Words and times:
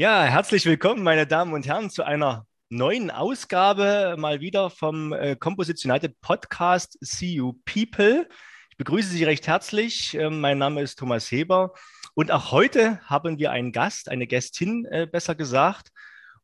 Ja, 0.00 0.22
herzlich 0.22 0.64
willkommen, 0.64 1.02
meine 1.02 1.26
Damen 1.26 1.52
und 1.52 1.66
Herren, 1.66 1.90
zu 1.90 2.04
einer 2.04 2.46
neuen 2.70 3.10
Ausgabe 3.10 4.16
mal 4.16 4.40
wieder 4.40 4.70
vom 4.70 5.12
äh, 5.12 5.36
United 5.38 6.18
Podcast 6.22 6.96
See 7.02 7.34
You 7.34 7.52
People. 7.66 8.26
Ich 8.70 8.78
begrüße 8.78 9.10
Sie 9.10 9.24
recht 9.24 9.46
herzlich. 9.46 10.14
Ähm, 10.14 10.40
mein 10.40 10.56
Name 10.56 10.80
ist 10.80 10.98
Thomas 10.98 11.30
Heber 11.30 11.74
und 12.14 12.32
auch 12.32 12.50
heute 12.50 12.98
haben 13.10 13.38
wir 13.38 13.50
einen 13.50 13.72
Gast, 13.72 14.08
eine 14.08 14.26
Gästin 14.26 14.86
äh, 14.86 15.06
besser 15.06 15.34
gesagt, 15.34 15.88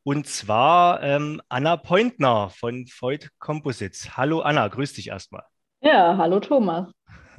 und 0.02 0.26
zwar 0.26 1.02
ähm, 1.02 1.40
Anna 1.48 1.78
Pointner 1.78 2.50
von 2.50 2.84
Voigt 3.00 3.30
Composites. 3.38 4.18
Hallo 4.18 4.40
Anna, 4.40 4.68
grüß 4.68 4.92
dich 4.92 5.08
erstmal. 5.08 5.44
Ja, 5.80 6.18
hallo 6.18 6.40
Thomas. 6.40 6.92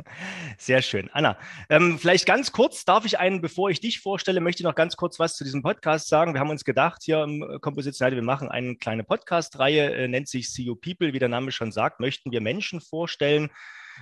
Sehr 0.57 0.81
schön. 0.81 1.09
Anna, 1.13 1.37
ähm, 1.69 1.97
vielleicht 1.99 2.25
ganz 2.25 2.51
kurz, 2.51 2.85
darf 2.85 3.05
ich 3.05 3.19
einen, 3.19 3.41
bevor 3.41 3.69
ich 3.69 3.79
dich 3.79 3.99
vorstelle, 3.99 4.41
möchte 4.41 4.61
ich 4.61 4.65
noch 4.65 4.75
ganz 4.75 4.95
kurz 4.95 5.19
was 5.19 5.35
zu 5.35 5.43
diesem 5.43 5.61
Podcast 5.61 6.07
sagen. 6.07 6.33
Wir 6.33 6.39
haben 6.39 6.49
uns 6.49 6.63
gedacht, 6.63 7.03
hier 7.03 7.23
im 7.23 7.59
Komposition, 7.61 8.11
wir 8.11 8.21
machen 8.21 8.49
eine 8.49 8.75
kleine 8.75 9.03
Podcast-Reihe, 9.03 9.93
äh, 9.93 10.07
nennt 10.07 10.27
sich 10.27 10.51
See 10.51 10.63
You 10.63 10.75
People, 10.75 11.13
wie 11.13 11.19
der 11.19 11.29
Name 11.29 11.51
schon 11.51 11.71
sagt, 11.71 11.99
möchten 11.99 12.31
wir 12.31 12.41
Menschen 12.41 12.81
vorstellen, 12.81 13.49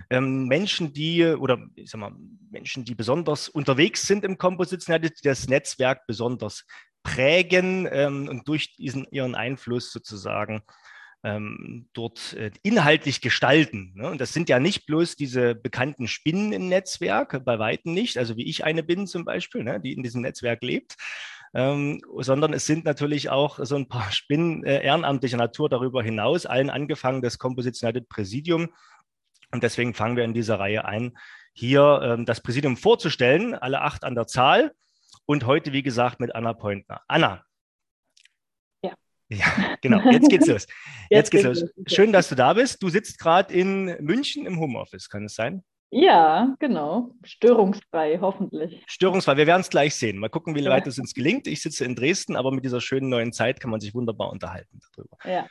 ähm, 0.09 0.47
Menschen, 0.47 0.93
die 0.93 1.23
oder 1.23 1.59
ich 1.75 1.89
sag 1.89 2.01
mal, 2.01 2.11
Menschen, 2.51 2.83
die 2.83 2.95
besonders 2.95 3.47
unterwegs 3.47 4.05
sind 4.05 4.25
im 4.25 4.37
Composition, 4.37 5.01
die 5.01 5.11
das 5.23 5.47
Netzwerk 5.47 6.05
besonders 6.05 6.65
prägen 7.03 7.87
ähm, 7.89 8.27
und 8.27 8.47
durch 8.47 8.75
diesen 8.75 9.05
ihren 9.11 9.35
Einfluss 9.35 9.91
sozusagen 9.91 10.63
ähm, 11.25 11.87
dort 11.93 12.33
äh, 12.33 12.51
inhaltlich 12.61 13.19
gestalten. 13.19 13.93
Ne? 13.95 14.11
Und 14.11 14.21
das 14.21 14.31
sind 14.31 14.47
ja 14.47 14.59
nicht 14.59 14.85
bloß 14.85 15.15
diese 15.15 15.55
bekannten 15.55 16.07
Spinnen 16.07 16.53
im 16.53 16.69
Netzwerk, 16.69 17.43
bei 17.43 17.57
Weitem 17.57 17.93
nicht, 17.93 18.17
also 18.17 18.37
wie 18.37 18.47
ich 18.47 18.63
eine 18.63 18.83
bin 18.83 19.07
zum 19.07 19.25
Beispiel, 19.25 19.63
ne, 19.63 19.81
die 19.81 19.93
in 19.93 20.03
diesem 20.03 20.21
Netzwerk 20.21 20.61
lebt, 20.61 20.95
ähm, 21.55 21.99
sondern 22.19 22.53
es 22.53 22.67
sind 22.67 22.85
natürlich 22.85 23.29
auch 23.29 23.59
so 23.63 23.75
ein 23.75 23.87
paar 23.87 24.11
Spinnen 24.11 24.63
äh, 24.63 24.83
ehrenamtlicher 24.83 25.37
Natur 25.37 25.67
darüber 25.67 26.03
hinaus, 26.03 26.45
allen 26.45 26.69
angefangen 26.69 27.23
das 27.23 27.39
Composition 27.39 27.89
United 27.89 28.07
Präsidium. 28.07 28.69
Und 29.51 29.63
deswegen 29.63 29.95
fangen 29.95 30.17
wir 30.17 30.25
in 30.25 30.33
dieser 30.33 30.59
Reihe 30.59 30.85
ein, 30.85 31.17
hier 31.53 32.01
ähm, 32.03 32.25
das 32.25 32.41
Präsidium 32.41 32.77
vorzustellen, 32.77 33.55
alle 33.55 33.81
acht 33.81 34.03
an 34.03 34.13
der 34.13 34.27
Zahl. 34.27 34.73
Und 35.25 35.47
heute, 35.47 35.73
wie 35.73 35.81
gesagt, 35.81 36.19
mit 36.19 36.35
Anna 36.35 36.53
Pointner. 36.53 37.01
Anna, 37.07 37.43
ja, 39.29 39.75
genau. 39.81 39.99
Jetzt 40.11 40.29
geht's 40.29 40.47
los. 40.47 40.67
Jetzt, 41.09 41.09
Jetzt 41.09 41.31
geht's 41.31 41.43
los. 41.43 41.65
Schön, 41.87 42.11
dass 42.11 42.29
du 42.29 42.35
da 42.35 42.53
bist. 42.53 42.81
Du 42.81 42.89
sitzt 42.89 43.19
gerade 43.19 43.53
in 43.53 43.85
München 43.99 44.45
im 44.45 44.59
Homeoffice, 44.59 45.09
kann 45.09 45.25
es 45.25 45.35
sein? 45.35 45.63
Ja, 45.91 46.55
genau. 46.59 47.15
Störungsfrei, 47.23 48.19
hoffentlich. 48.19 48.83
Störungsfrei. 48.87 49.37
Wir 49.37 49.47
werden 49.47 49.61
es 49.61 49.69
gleich 49.69 49.95
sehen. 49.95 50.17
Mal 50.17 50.29
gucken, 50.29 50.55
wie 50.55 50.65
weit 50.65 50.87
es 50.87 50.99
uns 50.99 51.13
gelingt. 51.13 51.47
Ich 51.47 51.61
sitze 51.61 51.85
in 51.85 51.95
Dresden, 51.95 52.35
aber 52.35 52.51
mit 52.51 52.65
dieser 52.65 52.81
schönen 52.81 53.09
neuen 53.09 53.31
Zeit 53.31 53.59
kann 53.59 53.71
man 53.71 53.79
sich 53.79 53.93
wunderbar 53.93 54.31
unterhalten 54.31 54.79
darüber. 54.91 55.17
Ja. 55.23 55.47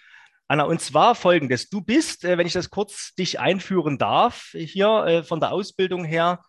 Anna, 0.47 0.65
und 0.65 0.81
zwar 0.81 1.15
folgendes. 1.15 1.71
Du 1.71 1.81
bist, 1.81 2.25
äh, 2.25 2.37
wenn 2.37 2.47
ich 2.47 2.53
das 2.53 2.69
kurz 2.69 3.15
dich 3.15 3.41
einführen 3.41 3.97
darf, 3.97 4.51
hier 4.53 5.05
äh, 5.07 5.23
von 5.23 5.41
der 5.41 5.53
Ausbildung 5.53 6.05
her 6.05 6.43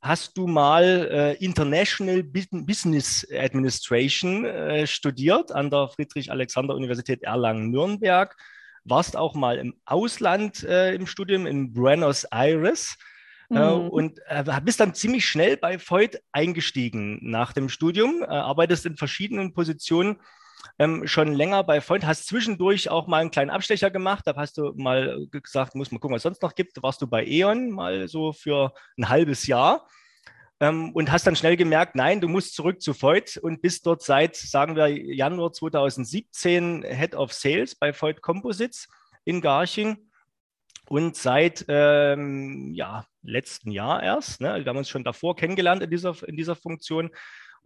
hast 0.00 0.36
du 0.36 0.46
mal 0.46 0.84
äh, 1.10 1.44
International 1.44 2.22
Business 2.22 3.26
Administration 3.32 4.44
äh, 4.44 4.86
studiert 4.86 5.52
an 5.52 5.70
der 5.70 5.88
Friedrich-Alexander-Universität 5.88 7.22
Erlangen-Nürnberg, 7.22 8.36
warst 8.84 9.16
auch 9.16 9.34
mal 9.34 9.58
im 9.58 9.74
Ausland 9.84 10.62
äh, 10.64 10.94
im 10.94 11.06
Studium 11.06 11.46
in 11.46 11.72
Buenos 11.72 12.24
Aires. 12.24 12.96
Äh, 13.48 13.54
mhm. 13.54 13.88
und 13.90 14.20
äh, 14.26 14.42
bist 14.64 14.80
dann 14.80 14.92
ziemlich 14.92 15.24
schnell 15.24 15.56
bei 15.56 15.78
Voigt 15.78 16.20
eingestiegen 16.32 17.20
nach 17.22 17.52
dem 17.52 17.68
Studium, 17.68 18.22
äh, 18.22 18.26
arbeitest 18.26 18.86
in 18.86 18.96
verschiedenen 18.96 19.54
Positionen 19.54 20.16
ähm, 20.78 21.06
schon 21.06 21.32
länger 21.32 21.64
bei 21.64 21.80
Freund, 21.80 22.06
hast 22.06 22.26
zwischendurch 22.26 22.90
auch 22.90 23.06
mal 23.06 23.20
einen 23.20 23.30
kleinen 23.30 23.50
Abstecher 23.50 23.90
gemacht. 23.90 24.26
Da 24.26 24.34
hast 24.36 24.58
du 24.58 24.72
mal 24.76 25.26
gesagt, 25.30 25.74
muss 25.74 25.90
mal 25.90 25.98
gucken, 25.98 26.14
was 26.14 26.20
es 26.20 26.24
sonst 26.24 26.42
noch 26.42 26.54
gibt. 26.54 26.76
Da 26.76 26.82
warst 26.82 27.02
du 27.02 27.06
bei 27.06 27.24
E.ON 27.26 27.70
mal 27.70 28.08
so 28.08 28.32
für 28.32 28.72
ein 28.98 29.08
halbes 29.08 29.46
Jahr 29.46 29.88
ähm, 30.60 30.92
und 30.92 31.10
hast 31.10 31.26
dann 31.26 31.36
schnell 31.36 31.56
gemerkt, 31.56 31.96
nein, 31.96 32.20
du 32.20 32.28
musst 32.28 32.54
zurück 32.54 32.80
zu 32.80 32.94
Voigt 32.94 33.36
und 33.36 33.62
bist 33.62 33.86
dort 33.86 34.02
seit, 34.02 34.36
sagen 34.36 34.76
wir, 34.76 34.88
Januar 34.88 35.52
2017 35.52 36.82
Head 36.82 37.14
of 37.14 37.32
Sales 37.32 37.74
bei 37.74 37.92
Voigt 37.92 38.22
Composites 38.22 38.88
in 39.24 39.40
Garching. 39.40 39.98
Und 40.88 41.16
seit 41.16 41.64
ähm, 41.68 42.72
ja, 42.72 43.06
letzten 43.22 43.72
Jahr 43.72 44.02
erst, 44.02 44.40
ne, 44.40 44.64
wir 44.64 44.66
haben 44.66 44.76
uns 44.76 44.88
schon 44.88 45.02
davor 45.02 45.34
kennengelernt 45.34 45.82
in 45.82 45.90
dieser, 45.90 46.16
in 46.28 46.36
dieser 46.36 46.54
Funktion, 46.54 47.10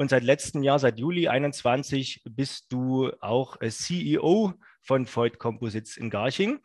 und 0.00 0.08
seit 0.08 0.22
letztem 0.24 0.62
Jahr, 0.62 0.78
seit 0.78 0.98
Juli 0.98 1.28
21, 1.28 2.22
bist 2.24 2.72
du 2.72 3.10
auch 3.20 3.60
äh, 3.60 3.68
CEO 3.68 4.54
von 4.80 5.06
Voigt 5.06 5.38
Composites 5.38 5.98
in 5.98 6.08
Garching 6.08 6.60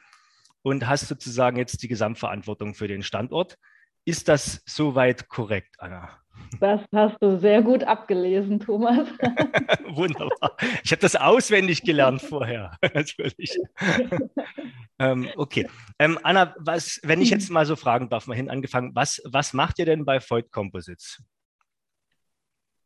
und 0.61 0.87
hast 0.87 1.09
sozusagen 1.09 1.57
jetzt 1.57 1.83
die 1.83 1.89
Gesamtverantwortung 1.89 2.75
für 2.75 2.87
den 2.87 3.03
Standort. 3.03 3.57
Ist 4.05 4.29
das 4.29 4.63
soweit 4.65 5.27
korrekt, 5.27 5.75
Anna? 5.79 6.11
Das 6.61 6.79
hast 6.93 7.17
du 7.19 7.37
sehr 7.37 7.61
gut 7.61 7.83
abgelesen, 7.83 8.61
Thomas. 8.61 9.09
Wunderbar. 9.89 10.55
Ich 10.85 10.93
habe 10.93 11.01
das 11.01 11.17
auswendig 11.17 11.81
gelernt 11.81 12.21
vorher, 12.21 12.77
natürlich. 12.93 13.59
ähm, 14.97 15.27
okay. 15.35 15.67
Ähm, 15.99 16.17
Anna, 16.23 16.55
was, 16.57 17.01
wenn 17.03 17.21
ich 17.21 17.31
jetzt 17.31 17.49
mal 17.49 17.65
so 17.65 17.75
fragen 17.75 18.07
darf, 18.07 18.27
mal 18.27 18.35
hin 18.35 18.49
angefangen, 18.49 18.95
was, 18.95 19.21
was 19.25 19.51
macht 19.51 19.77
ihr 19.79 19.85
denn 19.85 20.05
bei 20.05 20.21
Voigt 20.21 20.53
Composites? 20.53 21.21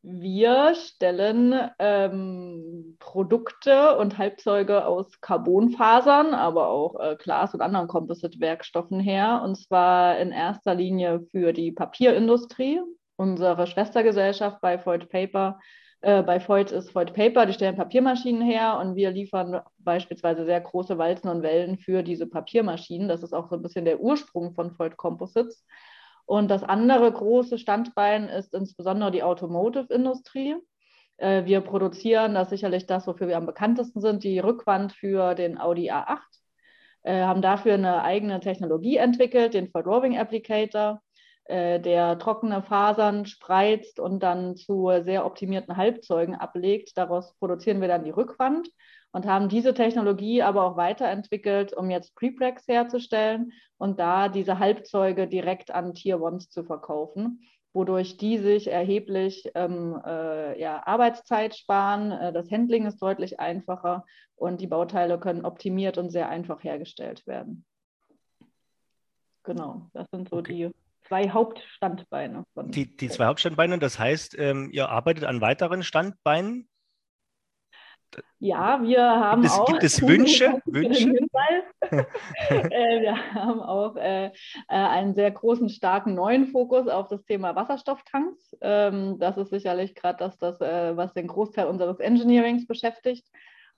Wir 0.02 0.76
stellen 0.76 1.54
ähm, 1.78 2.96
Produkte 3.00 3.98
und 3.98 4.18
Halbzeuge 4.18 4.86
aus 4.86 5.20
Carbonfasern, 5.20 6.34
aber 6.34 6.70
auch 6.70 6.98
äh, 7.00 7.18
Glas 7.18 7.54
und 7.54 7.62
anderen 7.62 7.90
Composite-Werkstoffen 7.90 9.02
her. 9.02 9.42
Und 9.44 9.56
zwar 9.56 10.18
in 10.20 10.32
erster 10.32 10.74
Linie 10.74 11.26
für 11.32 11.52
die 11.52 11.74
Papierindustrie. 11.74 12.80
Unsere 13.18 13.68
Schwestergesellschaft 13.68 14.62
bei 14.62 14.84
Voigt 14.86 15.10
Paper, 15.10 15.60
äh, 16.00 16.24
bei 16.24 16.40
Voigt 16.40 16.72
ist 16.72 16.96
Voigt 16.96 17.14
Paper, 17.14 17.46
die 17.46 17.54
stellen 17.54 17.76
Papiermaschinen 17.76 18.42
her 18.42 18.80
und 18.80 18.96
wir 18.96 19.12
liefern 19.12 19.60
beispielsweise 19.80 20.46
sehr 20.46 20.62
große 20.62 20.98
Walzen 20.98 21.30
und 21.30 21.44
Wellen 21.44 21.78
für 21.78 22.04
diese 22.04 22.28
Papiermaschinen. 22.28 23.10
Das 23.10 23.22
ist 23.22 23.34
auch 23.34 23.50
so 23.50 23.56
ein 23.56 23.62
bisschen 23.62 23.84
der 23.84 24.00
Ursprung 24.00 24.54
von 24.54 24.72
Voigt 24.80 24.96
Composites. 24.96 25.66
Und 26.30 26.52
das 26.52 26.62
andere 26.62 27.12
große 27.12 27.58
Standbein 27.58 28.30
ist 28.30 28.54
insbesondere 28.54 29.10
die 29.10 29.24
Automotive-Industrie. 29.24 30.58
Äh, 31.18 31.46
wir 31.46 31.62
produzieren 31.62 32.36
das 32.36 32.52
sicherlich 32.52 32.86
das, 32.86 33.08
wofür 33.08 33.28
wir 33.28 33.38
am 33.38 33.48
bekanntesten 33.48 34.00
sind, 34.00 34.24
die 34.24 34.38
Rückwand 34.38 34.94
für 34.94 35.34
den 35.34 35.60
Audi 35.60 35.90
A8. 35.90 36.20
Äh, 37.02 37.24
haben 37.24 37.42
dafür 37.42 37.74
eine 37.74 38.04
eigene 38.04 38.40
Technologie 38.42 38.98
entwickelt, 38.98 39.56
den 39.56 39.72
Forwarding 39.72 40.20
Applicator, 40.20 41.02
äh, 41.46 41.80
der 41.80 42.20
trockene 42.20 42.62
Fasern 42.62 43.26
spreizt 43.26 44.00
und 44.00 44.22
dann 44.22 44.56
zu 44.56 44.92
sehr 45.02 45.26
optimierten 45.26 45.78
Halbzeugen 45.78 46.36
ablegt. 46.36 46.96
Daraus 46.96 47.34
produzieren 47.40 47.82
wir 47.82 47.88
dann 47.88 48.04
die 48.04 48.12
Rückwand 48.12 48.70
und 49.12 49.26
haben 49.26 49.50
diese 49.50 49.74
Technologie 49.74 50.42
aber 50.42 50.64
auch 50.64 50.78
weiterentwickelt, 50.78 51.74
um 51.74 51.90
jetzt 51.90 52.16
Prepregs 52.16 52.68
herzustellen 52.68 53.52
und 53.78 54.00
da 54.00 54.30
diese 54.30 54.60
Halbzeuge 54.60 55.28
direkt 55.28 55.72
an 55.72 55.94
Tier 55.94 56.22
Ones 56.22 56.50
zu 56.50 56.64
verkaufen, 56.64 57.42
wodurch 57.74 58.18
die 58.18 58.38
sich 58.38 58.68
erheblich 58.68 59.50
ähm, 59.56 60.00
äh, 60.06 60.60
ja, 60.60 60.86
Arbeitszeit 60.86 61.56
sparen. 61.56 62.12
Äh, 62.12 62.34
das 62.34 62.52
Handling 62.52 62.86
ist 62.86 63.02
deutlich 63.02 63.40
einfacher 63.40 64.06
und 64.36 64.62
die 64.62 64.68
Bauteile 64.68 65.20
können 65.20 65.46
optimiert 65.46 65.98
und 65.98 66.10
sehr 66.12 66.30
einfach 66.30 66.64
hergestellt 66.64 67.26
werden. 67.26 67.66
Genau, 69.44 69.90
das 69.94 70.08
sind 70.12 70.30
so 70.30 70.38
okay. 70.38 70.54
die 70.54 70.72
zwei 71.08 71.30
Hauptstandbeine. 71.30 72.44
die, 72.56 72.96
die 72.96 73.10
zwei 73.10 73.26
Hauptstandbeine, 73.26 73.80
das 73.80 73.98
heißt, 73.98 74.38
ähm, 74.38 74.70
ihr 74.72 74.90
arbeitet 74.90 75.24
an 75.24 75.42
weiteren 75.42 75.82
Standbeinen? 75.82 76.68
Ja, 78.40 78.82
wir 78.82 79.02
haben 79.02 79.42
gibt 79.42 79.54
es, 79.54 79.60
auch. 79.60 79.66
Gibt 79.66 79.84
es 79.84 80.02
Wünsche? 80.02 80.62
Wünsche? 80.66 81.10
äh, 82.50 83.02
wir 83.02 83.34
haben 83.34 83.60
auch 83.60 83.96
äh, 83.96 84.28
äh, 84.28 84.32
einen 84.68 85.14
sehr 85.14 85.32
großen, 85.32 85.70
starken 85.70 86.16
neuen 86.16 86.48
Fokus 86.48 86.88
auf 86.88 87.08
das 87.08 87.24
Thema 87.26 87.56
Wasserstofftanks. 87.56 88.56
Ähm, 88.62 89.20
das 89.20 89.38
ist 89.38 89.50
sicherlich 89.50 89.96
gerade 89.96 90.18
das, 90.20 90.38
das 90.38 90.62
äh, 90.62 90.96
was 90.96 91.14
den 91.14 91.28
Großteil 91.28 91.68
unseres 91.68 92.00
Engineerings 92.00 92.66
beschäftigt. 92.66 93.28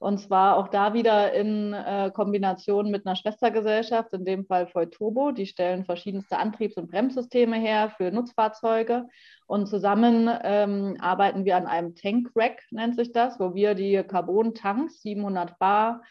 Und 0.02 0.18
zwar 0.18 0.58
auch 0.58 0.68
da 0.68 0.96
wieder 0.96 1.32
in 1.32 1.74
äh, 1.74 2.10
Kombination 2.12 2.90
mit 2.90 3.06
einer 3.06 3.16
Schwestergesellschaft, 3.16 4.12
in 4.14 4.26
dem 4.26 4.48
Fall 4.48 4.68
Turbo. 4.90 5.32
Die 5.32 5.46
stellen 5.46 5.86
verschiedenste 5.86 6.40
Antriebs- 6.40 6.76
und 6.76 6.90
Bremssysteme 6.90 7.58
her 7.58 7.94
für 7.96 8.12
Nutzfahrzeuge. 8.12 9.06
Und 9.46 9.68
zusammen 9.68 10.28
ähm, 10.42 10.98
arbeiten 11.00 11.46
wir 11.46 11.56
an 11.56 11.68
einem 11.68 11.94
Tank-Rack, 11.94 12.64
nennt 12.72 12.96
sich 12.96 13.12
das, 13.12 13.40
wo 13.40 13.54
wir 13.54 13.76
die 13.76 14.02
Carbon-Tanks, 14.02 15.04
700 15.04 15.60
Bar, 15.60 16.02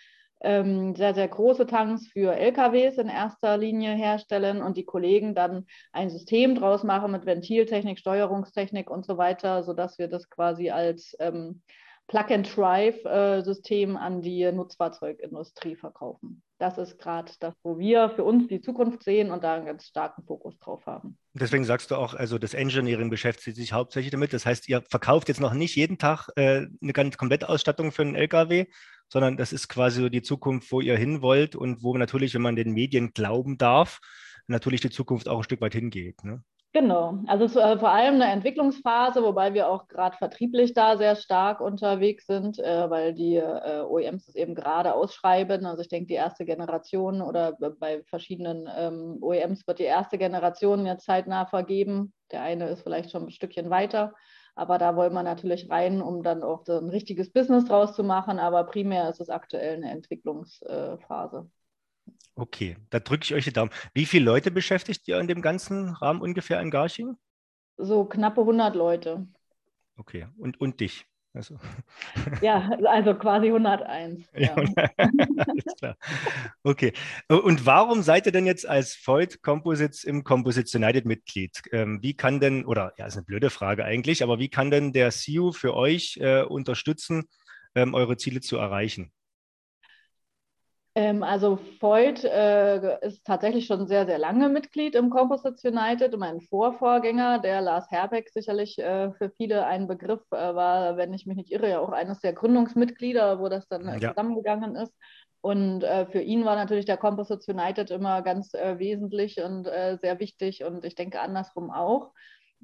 ähm, 0.40 0.94
sehr, 0.94 1.12
sehr 1.12 1.26
große 1.26 1.66
Tanks 1.66 2.06
für 2.06 2.32
LKWs 2.32 2.96
in 2.96 3.08
erster 3.08 3.58
Linie 3.58 3.96
herstellen 3.96 4.62
und 4.62 4.76
die 4.76 4.84
Kollegen 4.84 5.34
dann 5.34 5.66
ein 5.90 6.10
System 6.10 6.54
draus 6.54 6.84
machen 6.84 7.10
mit 7.10 7.26
Ventiltechnik, 7.26 7.98
Steuerungstechnik 7.98 8.88
und 8.88 9.04
so 9.04 9.18
weiter, 9.18 9.64
sodass 9.64 9.98
wir 9.98 10.06
das 10.06 10.30
quasi 10.30 10.70
als 10.70 11.16
ähm, 11.18 11.62
Plug-and-Drive-System 12.10 13.96
an 13.96 14.20
die 14.20 14.50
Nutzfahrzeugindustrie 14.50 15.76
verkaufen. 15.76 16.42
Das 16.58 16.76
ist 16.76 16.98
gerade 16.98 17.30
das, 17.38 17.54
wo 17.62 17.78
wir 17.78 18.10
für 18.10 18.24
uns 18.24 18.48
die 18.48 18.60
Zukunft 18.60 19.04
sehen 19.04 19.30
und 19.30 19.44
da 19.44 19.54
einen 19.54 19.64
ganz 19.64 19.86
starken 19.86 20.24
Fokus 20.24 20.58
drauf 20.58 20.84
haben. 20.86 21.16
Deswegen 21.34 21.64
sagst 21.64 21.92
du 21.92 21.94
auch, 21.94 22.14
also 22.14 22.38
das 22.38 22.52
Engineering 22.52 23.10
beschäftigt 23.10 23.56
sich 23.56 23.72
hauptsächlich 23.72 24.10
damit. 24.10 24.32
Das 24.32 24.44
heißt, 24.44 24.68
ihr 24.68 24.82
verkauft 24.82 25.28
jetzt 25.28 25.40
noch 25.40 25.54
nicht 25.54 25.76
jeden 25.76 25.98
Tag 25.98 26.28
äh, 26.34 26.66
eine 26.82 26.92
ganz 26.92 27.16
komplette 27.16 27.48
Ausstattung 27.48 27.92
für 27.92 28.02
einen 28.02 28.16
LKW, 28.16 28.66
sondern 29.08 29.36
das 29.36 29.52
ist 29.52 29.68
quasi 29.68 30.00
so 30.00 30.08
die 30.08 30.22
Zukunft, 30.22 30.72
wo 30.72 30.80
ihr 30.80 30.96
hin 30.96 31.22
wollt 31.22 31.54
und 31.54 31.84
wo 31.84 31.96
natürlich, 31.96 32.34
wenn 32.34 32.42
man 32.42 32.56
den 32.56 32.72
Medien 32.72 33.12
glauben 33.12 33.56
darf, 33.56 34.00
natürlich 34.48 34.80
die 34.80 34.90
Zukunft 34.90 35.28
auch 35.28 35.38
ein 35.38 35.44
Stück 35.44 35.60
weit 35.60 35.74
hingeht. 35.74 36.24
Ne? 36.24 36.42
Genau, 36.72 37.18
also 37.26 37.46
es, 37.46 37.56
äh, 37.56 37.78
vor 37.80 37.90
allem 37.90 38.14
eine 38.14 38.30
Entwicklungsphase, 38.30 39.24
wobei 39.24 39.54
wir 39.54 39.68
auch 39.68 39.88
gerade 39.88 40.16
vertrieblich 40.16 40.72
da 40.72 40.96
sehr 40.96 41.16
stark 41.16 41.60
unterwegs 41.60 42.26
sind, 42.26 42.60
äh, 42.60 42.88
weil 42.88 43.12
die 43.12 43.36
äh, 43.36 43.82
OEMs 43.82 44.28
es 44.28 44.36
eben 44.36 44.54
gerade 44.54 44.94
ausschreiben. 44.94 45.66
Also 45.66 45.82
ich 45.82 45.88
denke, 45.88 46.06
die 46.06 46.14
erste 46.14 46.44
Generation 46.44 47.22
oder 47.22 47.56
bei 47.58 48.04
verschiedenen 48.04 48.68
ähm, 48.76 49.18
OEMs 49.20 49.66
wird 49.66 49.80
die 49.80 49.84
erste 49.84 50.16
Generation 50.16 50.86
jetzt 50.86 51.06
zeitnah 51.06 51.44
vergeben. 51.46 52.12
Der 52.30 52.42
eine 52.42 52.68
ist 52.68 52.82
vielleicht 52.82 53.10
schon 53.10 53.24
ein 53.24 53.30
Stückchen 53.32 53.68
weiter, 53.68 54.14
aber 54.54 54.78
da 54.78 54.94
wollen 54.94 55.12
wir 55.12 55.24
natürlich 55.24 55.68
rein, 55.70 56.00
um 56.00 56.22
dann 56.22 56.44
auch 56.44 56.64
so 56.64 56.78
ein 56.78 56.88
richtiges 56.88 57.32
Business 57.32 57.64
draus 57.64 57.96
zu 57.96 58.04
machen. 58.04 58.38
Aber 58.38 58.62
primär 58.62 59.08
ist 59.10 59.20
es 59.20 59.28
aktuell 59.28 59.74
eine 59.74 59.90
Entwicklungsphase. 59.90 61.50
Okay, 62.40 62.78
da 62.88 63.00
drücke 63.00 63.24
ich 63.24 63.34
euch 63.34 63.44
die 63.44 63.52
Daumen. 63.52 63.70
Wie 63.92 64.06
viele 64.06 64.24
Leute 64.24 64.50
beschäftigt 64.50 65.06
ihr 65.06 65.20
in 65.20 65.28
dem 65.28 65.42
ganzen 65.42 65.90
Rahmen 65.90 66.22
ungefähr 66.22 66.58
in 66.62 66.70
Garching? 66.70 67.18
So 67.76 68.06
knappe 68.06 68.40
100 68.40 68.74
Leute. 68.74 69.26
Okay, 69.98 70.26
und, 70.38 70.58
und 70.58 70.80
dich? 70.80 71.04
Also. 71.34 71.58
Ja, 72.40 72.70
also 72.86 73.14
quasi 73.14 73.48
101. 73.48 74.24
Ja. 74.34 74.54
Alles 74.96 75.76
klar. 75.78 75.96
Okay. 76.62 76.94
Und 77.28 77.66
warum 77.66 78.00
seid 78.00 78.24
ihr 78.24 78.32
denn 78.32 78.46
jetzt 78.46 78.66
als 78.66 78.96
Voigt 79.06 79.42
Composites 79.42 80.02
im 80.04 80.24
Composites 80.24 80.74
United 80.74 81.04
Mitglied? 81.04 81.60
Ähm, 81.72 81.98
wie 82.00 82.14
kann 82.14 82.40
denn, 82.40 82.64
oder 82.64 82.94
ja, 82.96 83.04
ist 83.04 83.18
eine 83.18 83.26
blöde 83.26 83.50
Frage 83.50 83.84
eigentlich, 83.84 84.22
aber 84.22 84.38
wie 84.38 84.48
kann 84.48 84.70
denn 84.70 84.94
der 84.94 85.10
CU 85.10 85.52
für 85.52 85.74
euch 85.74 86.16
äh, 86.22 86.40
unterstützen, 86.42 87.24
ähm, 87.74 87.92
eure 87.92 88.16
Ziele 88.16 88.40
zu 88.40 88.56
erreichen? 88.56 89.12
Ähm, 90.96 91.22
also 91.22 91.58
Voigt 91.80 92.24
äh, 92.24 92.98
ist 93.06 93.24
tatsächlich 93.24 93.66
schon 93.66 93.86
sehr, 93.86 94.06
sehr 94.06 94.18
lange 94.18 94.48
Mitglied 94.48 94.96
im 94.96 95.10
Composites 95.10 95.64
United. 95.64 96.16
Mein 96.18 96.40
Vorvorgänger, 96.40 97.38
der 97.38 97.60
Lars 97.60 97.88
Herbeck, 97.90 98.30
sicherlich 98.30 98.76
äh, 98.78 99.12
für 99.12 99.30
viele 99.30 99.66
ein 99.66 99.86
Begriff, 99.86 100.20
äh, 100.32 100.54
war, 100.54 100.96
wenn 100.96 101.14
ich 101.14 101.26
mich 101.26 101.36
nicht 101.36 101.52
irre, 101.52 101.70
ja 101.70 101.78
auch 101.78 101.92
eines 101.92 102.20
der 102.20 102.32
Gründungsmitglieder, 102.32 103.38
wo 103.38 103.48
das 103.48 103.68
dann 103.68 103.86
äh, 103.86 103.98
ja. 103.98 104.10
zusammengegangen 104.10 104.74
ist. 104.74 104.92
Und 105.42 105.84
äh, 105.84 106.06
für 106.06 106.20
ihn 106.20 106.44
war 106.44 106.56
natürlich 106.56 106.86
der 106.86 106.96
Composites 106.96 107.46
United 107.46 107.92
immer 107.92 108.22
ganz 108.22 108.52
äh, 108.54 108.78
wesentlich 108.78 109.40
und 109.40 109.64
sehr 109.64 110.18
wichtig 110.18 110.64
und 110.64 110.84
ich 110.84 110.96
denke 110.96 111.20
andersrum 111.20 111.70
auch 111.70 112.10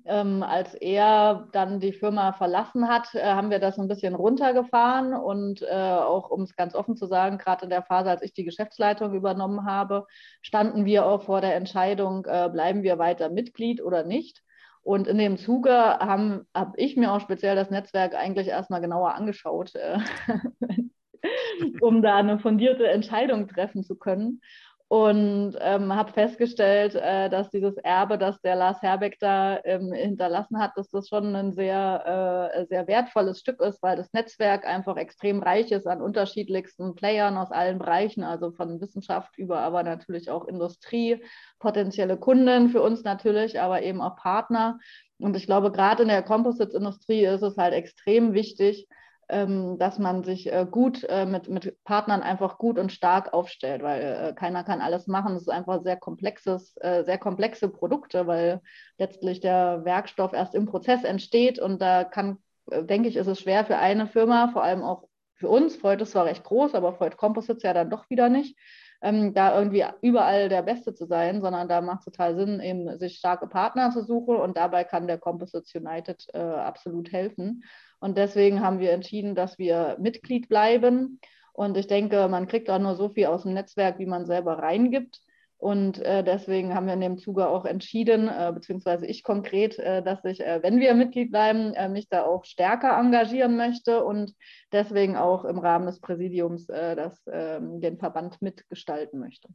ähm, 0.06 0.43
als 0.43 0.75
er 0.75 1.49
dann 1.53 1.81
die 1.81 1.93
Firma 1.93 2.32
verlassen 2.32 2.88
hat, 2.88 3.14
äh, 3.14 3.23
haben 3.23 3.50
wir 3.50 3.58
das 3.58 3.79
ein 3.79 3.88
bisschen 3.88 4.14
runtergefahren 4.14 5.14
und 5.14 5.62
äh, 5.62 5.75
auch, 5.75 6.31
um 6.31 6.43
es 6.43 6.56
ganz 6.56 6.75
offen 6.75 6.97
zu 6.97 7.06
sagen, 7.06 7.38
gerade 7.38 7.64
in 7.64 7.70
der 7.70 7.82
Phase, 7.82 8.11
als 8.11 8.23
ich 8.23 8.32
die 8.32 8.44
Geschäftsleitung 8.44 9.14
übernommen 9.14 9.67
habe, 9.67 10.06
standen 10.43 10.85
wir 10.85 11.06
auch 11.06 11.23
vor 11.23 11.41
der 11.41 11.56
Entscheidung, 11.56 12.25
äh, 12.26 12.49
bleiben 12.50 12.82
wir 12.82 12.99
weiter 12.99 13.29
Mitglied 13.29 13.82
oder 13.82 14.05
nicht. 14.05 14.43
Und 14.82 15.08
in 15.08 15.19
dem 15.19 15.37
Zuge 15.37 15.73
habe 15.73 16.47
hab 16.55 16.75
ich 16.79 16.97
mir 16.97 17.12
auch 17.12 17.20
speziell 17.20 17.56
das 17.56 17.70
Netzwerk 17.70 18.14
eigentlich 18.14 18.47
erstmal 18.47 18.81
genauer 18.81 19.14
angeschaut, 19.14 19.75
äh, 19.75 19.99
um 21.81 22.02
da 22.02 22.17
eine 22.17 22.38
fundierte 22.38 22.87
Entscheidung 22.88 23.49
treffen 23.49 23.82
zu 23.82 23.97
können 23.97 24.41
und 24.88 25.56
ähm, 25.61 25.94
habe 25.97 26.12
festgestellt, 26.12 26.94
äh, 26.94 27.29
dass 27.29 27.50
dieses 27.50 27.77
Erbe, 27.79 28.19
das 28.19 28.41
der 28.41 28.55
Lars 28.55 28.81
Herbeck 28.83 29.19
da 29.19 29.59
ähm, 29.65 29.93
hinterlassen 29.93 30.61
hat, 30.61 30.77
dass 30.77 30.91
das 30.91 31.09
schon 31.09 31.35
ein 31.35 31.55
sehr, 31.55 32.53
äh, 32.55 32.67
sehr 32.67 32.87
wertvolles 32.87 33.41
Stück 33.41 33.61
ist, 33.61 33.83
weil 33.83 33.97
das 33.97 34.12
Netzwerk 34.12 34.65
einfach 34.65 34.97
extrem 34.97 35.43
reich 35.43 35.73
ist 35.73 35.88
an 35.88 36.00
unterschiedlichsten 36.00 36.94
Playern 36.94 37.37
aus 37.37 37.50
allen 37.50 37.79
Bereichen, 37.81 38.23
also 38.23 38.53
von 38.53 38.81
Wissenschaft 38.81 39.37
über 39.38 39.59
aber 39.59 39.83
natürlich 39.83 40.31
auch 40.31 40.47
Industrie, 40.47 41.21
potenzielle 41.59 42.17
Kunden 42.17 42.69
für 42.69 42.83
uns 42.83 43.03
natürlich, 43.03 43.61
aber 43.61 43.83
eben 43.83 44.00
auch 44.00 44.15
Partner. 44.15 44.79
Und 45.19 45.37
ich 45.37 45.47
glaube, 45.47 45.73
gerade 45.73 46.03
in 46.03 46.09
der 46.09 46.23
Composites-Industrie 46.23 47.25
ist 47.25 47.43
es 47.43 47.56
halt 47.56 47.75
extrem 47.75 48.35
wichtig, 48.35 48.87
dass 49.28 49.99
man 49.99 50.23
sich 50.23 50.52
äh, 50.52 50.67
gut 50.70 51.05
äh, 51.05 51.26
mit, 51.26 51.49
mit 51.49 51.82
Partnern 51.84 52.23
einfach 52.23 52.58
gut 52.58 52.78
und 52.78 52.93
stark 52.93 53.32
aufstellt, 53.32 53.82
weil 53.82 54.02
äh, 54.02 54.32
keiner 54.34 54.62
kann 54.62 54.81
alles 54.81 55.08
machen. 55.08 55.34
Es 55.34 55.43
ist 55.43 55.49
einfach 55.49 55.82
sehr 55.82 55.96
komplexes, 55.96 56.75
sehr 56.75 57.19
komplexe 57.19 57.69
Produkte, 57.69 58.26
weil 58.26 58.61
letztlich 58.99 59.40
der 59.40 59.84
Werkstoff 59.84 60.32
erst 60.32 60.55
im 60.55 60.67
Prozess 60.67 61.05
entsteht 61.05 61.58
und 61.58 61.82
da 61.82 62.05
kann, 62.05 62.38
denke 62.70 63.08
ich, 63.08 63.17
ist 63.17 63.26
es 63.26 63.40
schwer 63.40 63.64
für 63.64 63.78
eine 63.78 64.06
Firma, 64.06 64.49
vor 64.49 64.62
allem 64.62 64.82
auch 64.82 65.08
für 65.34 65.49
uns. 65.49 65.76
Freud 65.76 66.02
ist 66.02 66.12
zwar 66.12 66.26
recht 66.26 66.44
groß, 66.44 66.75
aber 66.75 66.94
Freud 66.94 67.17
Composites 67.17 67.62
ja 67.62 67.73
dann 67.73 67.90
doch 67.90 68.08
wieder 68.11 68.28
nicht. 68.28 68.56
Ähm, 69.02 69.34
da 69.34 69.56
irgendwie 69.56 69.84
überall 70.00 70.49
der 70.49 70.62
Beste 70.62 70.94
zu 70.94 71.06
sein, 71.06 71.43
sondern 71.43 71.69
da 71.69 71.82
macht 71.82 72.00
es 72.00 72.05
total 72.06 72.34
Sinn, 72.34 72.61
eben 72.61 72.99
sich 72.99 73.19
starke 73.19 73.46
Partner 73.46 73.90
zu 73.90 74.02
suchen 74.02 74.37
und 74.37 74.56
dabei 74.56 74.84
kann 74.84 75.06
der 75.06 75.19
Composites 75.19 75.75
United 75.75 76.26
äh, 76.32 76.38
absolut 76.38 77.12
helfen. 77.12 77.62
Und 77.98 78.19
deswegen 78.19 78.60
haben 78.60 78.78
wir 78.78 78.93
entschieden, 78.93 79.34
dass 79.34 79.58
wir 79.58 79.96
Mitglied 79.98 80.48
bleiben. 80.48 81.20
Und 81.52 81.76
ich 81.76 81.87
denke, 81.87 82.28
man 82.28 82.46
kriegt 82.46 82.69
auch 82.69 82.78
nur 82.78 82.96
so 82.96 83.08
viel 83.08 83.26
aus 83.26 83.43
dem 83.43 83.54
Netzwerk, 83.54 83.98
wie 83.98 84.06
man 84.06 84.26
selber 84.26 84.58
reingibt. 84.58 85.20
Und 85.58 85.98
äh, 86.00 86.22
deswegen 86.22 86.75
haben 86.75 86.87
wir 86.87 86.93
in 86.93 87.00
dem 87.00 87.16
Zuge 87.16 87.48
auch 87.48 87.64
entschieden, 87.64 88.28
äh, 88.28 88.52
beziehungsweise 88.54 89.06
ich 89.06 89.22
konkret, 89.22 89.78
äh, 89.78 90.02
dass 90.02 90.22
ich, 90.25 90.40
äh, 90.40 90.62
wenn 90.62 90.81
wir 90.81 90.93
Mitglied 90.94 91.31
bleiben, 91.31 91.72
äh, 91.72 91.88
mich 91.88 92.10
da 92.10 92.26
auch 92.26 92.44
stärker 92.44 92.98
engagieren 92.98 93.56
möchte 93.56 94.04
und 94.04 94.34
deswegen 94.70 95.16
auch 95.16 95.46
im 95.46 95.58
Rahmen 95.58 95.87
des 95.87 96.00
Präsidiums 96.00 96.69
äh, 96.69 96.94
das, 96.94 97.25
ähm, 97.32 97.81
den 97.81 97.99
Verband 97.99 98.42
mitgestalten 98.42 99.19
möchte. 99.19 99.49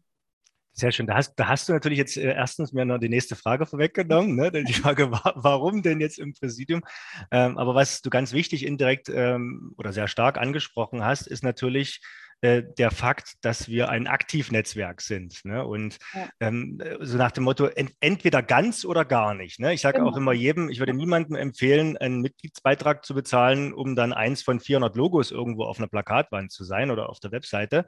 Sehr 0.74 0.92
schön. 0.92 1.06
Da 1.06 1.16
hast, 1.16 1.36
da 1.36 1.48
hast 1.48 1.68
du 1.68 1.74
natürlich 1.74 1.98
jetzt 1.98 2.18
äh, 2.18 2.34
erstens 2.34 2.72
mir 2.72 2.86
noch 2.86 2.98
die 2.98 3.10
nächste 3.10 3.36
Frage 3.36 3.66
vorweggenommen. 3.66 4.36
Ne? 4.36 4.52
Die 4.52 4.74
Frage, 4.74 5.12
war, 5.12 5.34
warum 5.36 5.82
denn 5.82 6.00
jetzt 6.00 6.18
im 6.18 6.34
Präsidium? 6.34 6.82
Ähm, 7.30 7.58
aber 7.58 7.76
was 7.76 8.02
du 8.02 8.10
ganz 8.10 8.32
wichtig 8.32 8.66
indirekt 8.66 9.10
ähm, 9.10 9.74
oder 9.78 9.92
sehr 9.92 10.08
stark 10.08 10.38
angesprochen 10.38 11.04
hast, 11.04 11.28
ist 11.28 11.44
natürlich 11.44 12.02
äh, 12.40 12.64
der 12.78 12.90
Fakt, 12.90 13.34
dass 13.42 13.68
wir 13.68 13.90
ein 13.90 14.08
Aktivnetzwerk 14.08 15.02
sind. 15.02 15.44
Ne? 15.44 15.64
Und 15.64 15.98
ja. 16.14 16.30
ähm, 16.40 16.82
so 17.02 17.18
nach 17.18 17.32
dem 17.32 17.44
Motto, 17.44 17.68
ent 17.68 17.92
entweder 18.00 18.42
ganz 18.42 18.84
oder 18.84 19.06
gar 19.06 19.36
nicht. 19.36 19.60
Ne? 19.60 19.74
Ich 19.74 19.82
sage 19.82 20.00
genau. 20.00 20.10
auch 20.10 20.18
immer 20.18 20.34
jedem, 20.34 20.70
ich 20.70 20.80
würde 20.80 20.94
niemandem 20.94 21.36
empfehlen, 21.36 21.98
einen 21.98 22.22
Mitgliedsbeitrag 22.22 23.06
zu 23.06 23.14
bezahlen, 23.14 23.74
um 23.74 23.96
dann 23.96 24.12
eins 24.12 24.42
von 24.42 24.60
400 24.60 24.96
Logos 24.96 25.32
irgendwo 25.32 25.66
auf 25.66 25.78
einer 25.78 25.88
Plakatwand 25.88 26.52
zu 26.52 26.64
sein 26.64 26.90
oder 26.90 27.10
auf 27.10 27.20
der 27.20 27.32
Webseite 27.32 27.86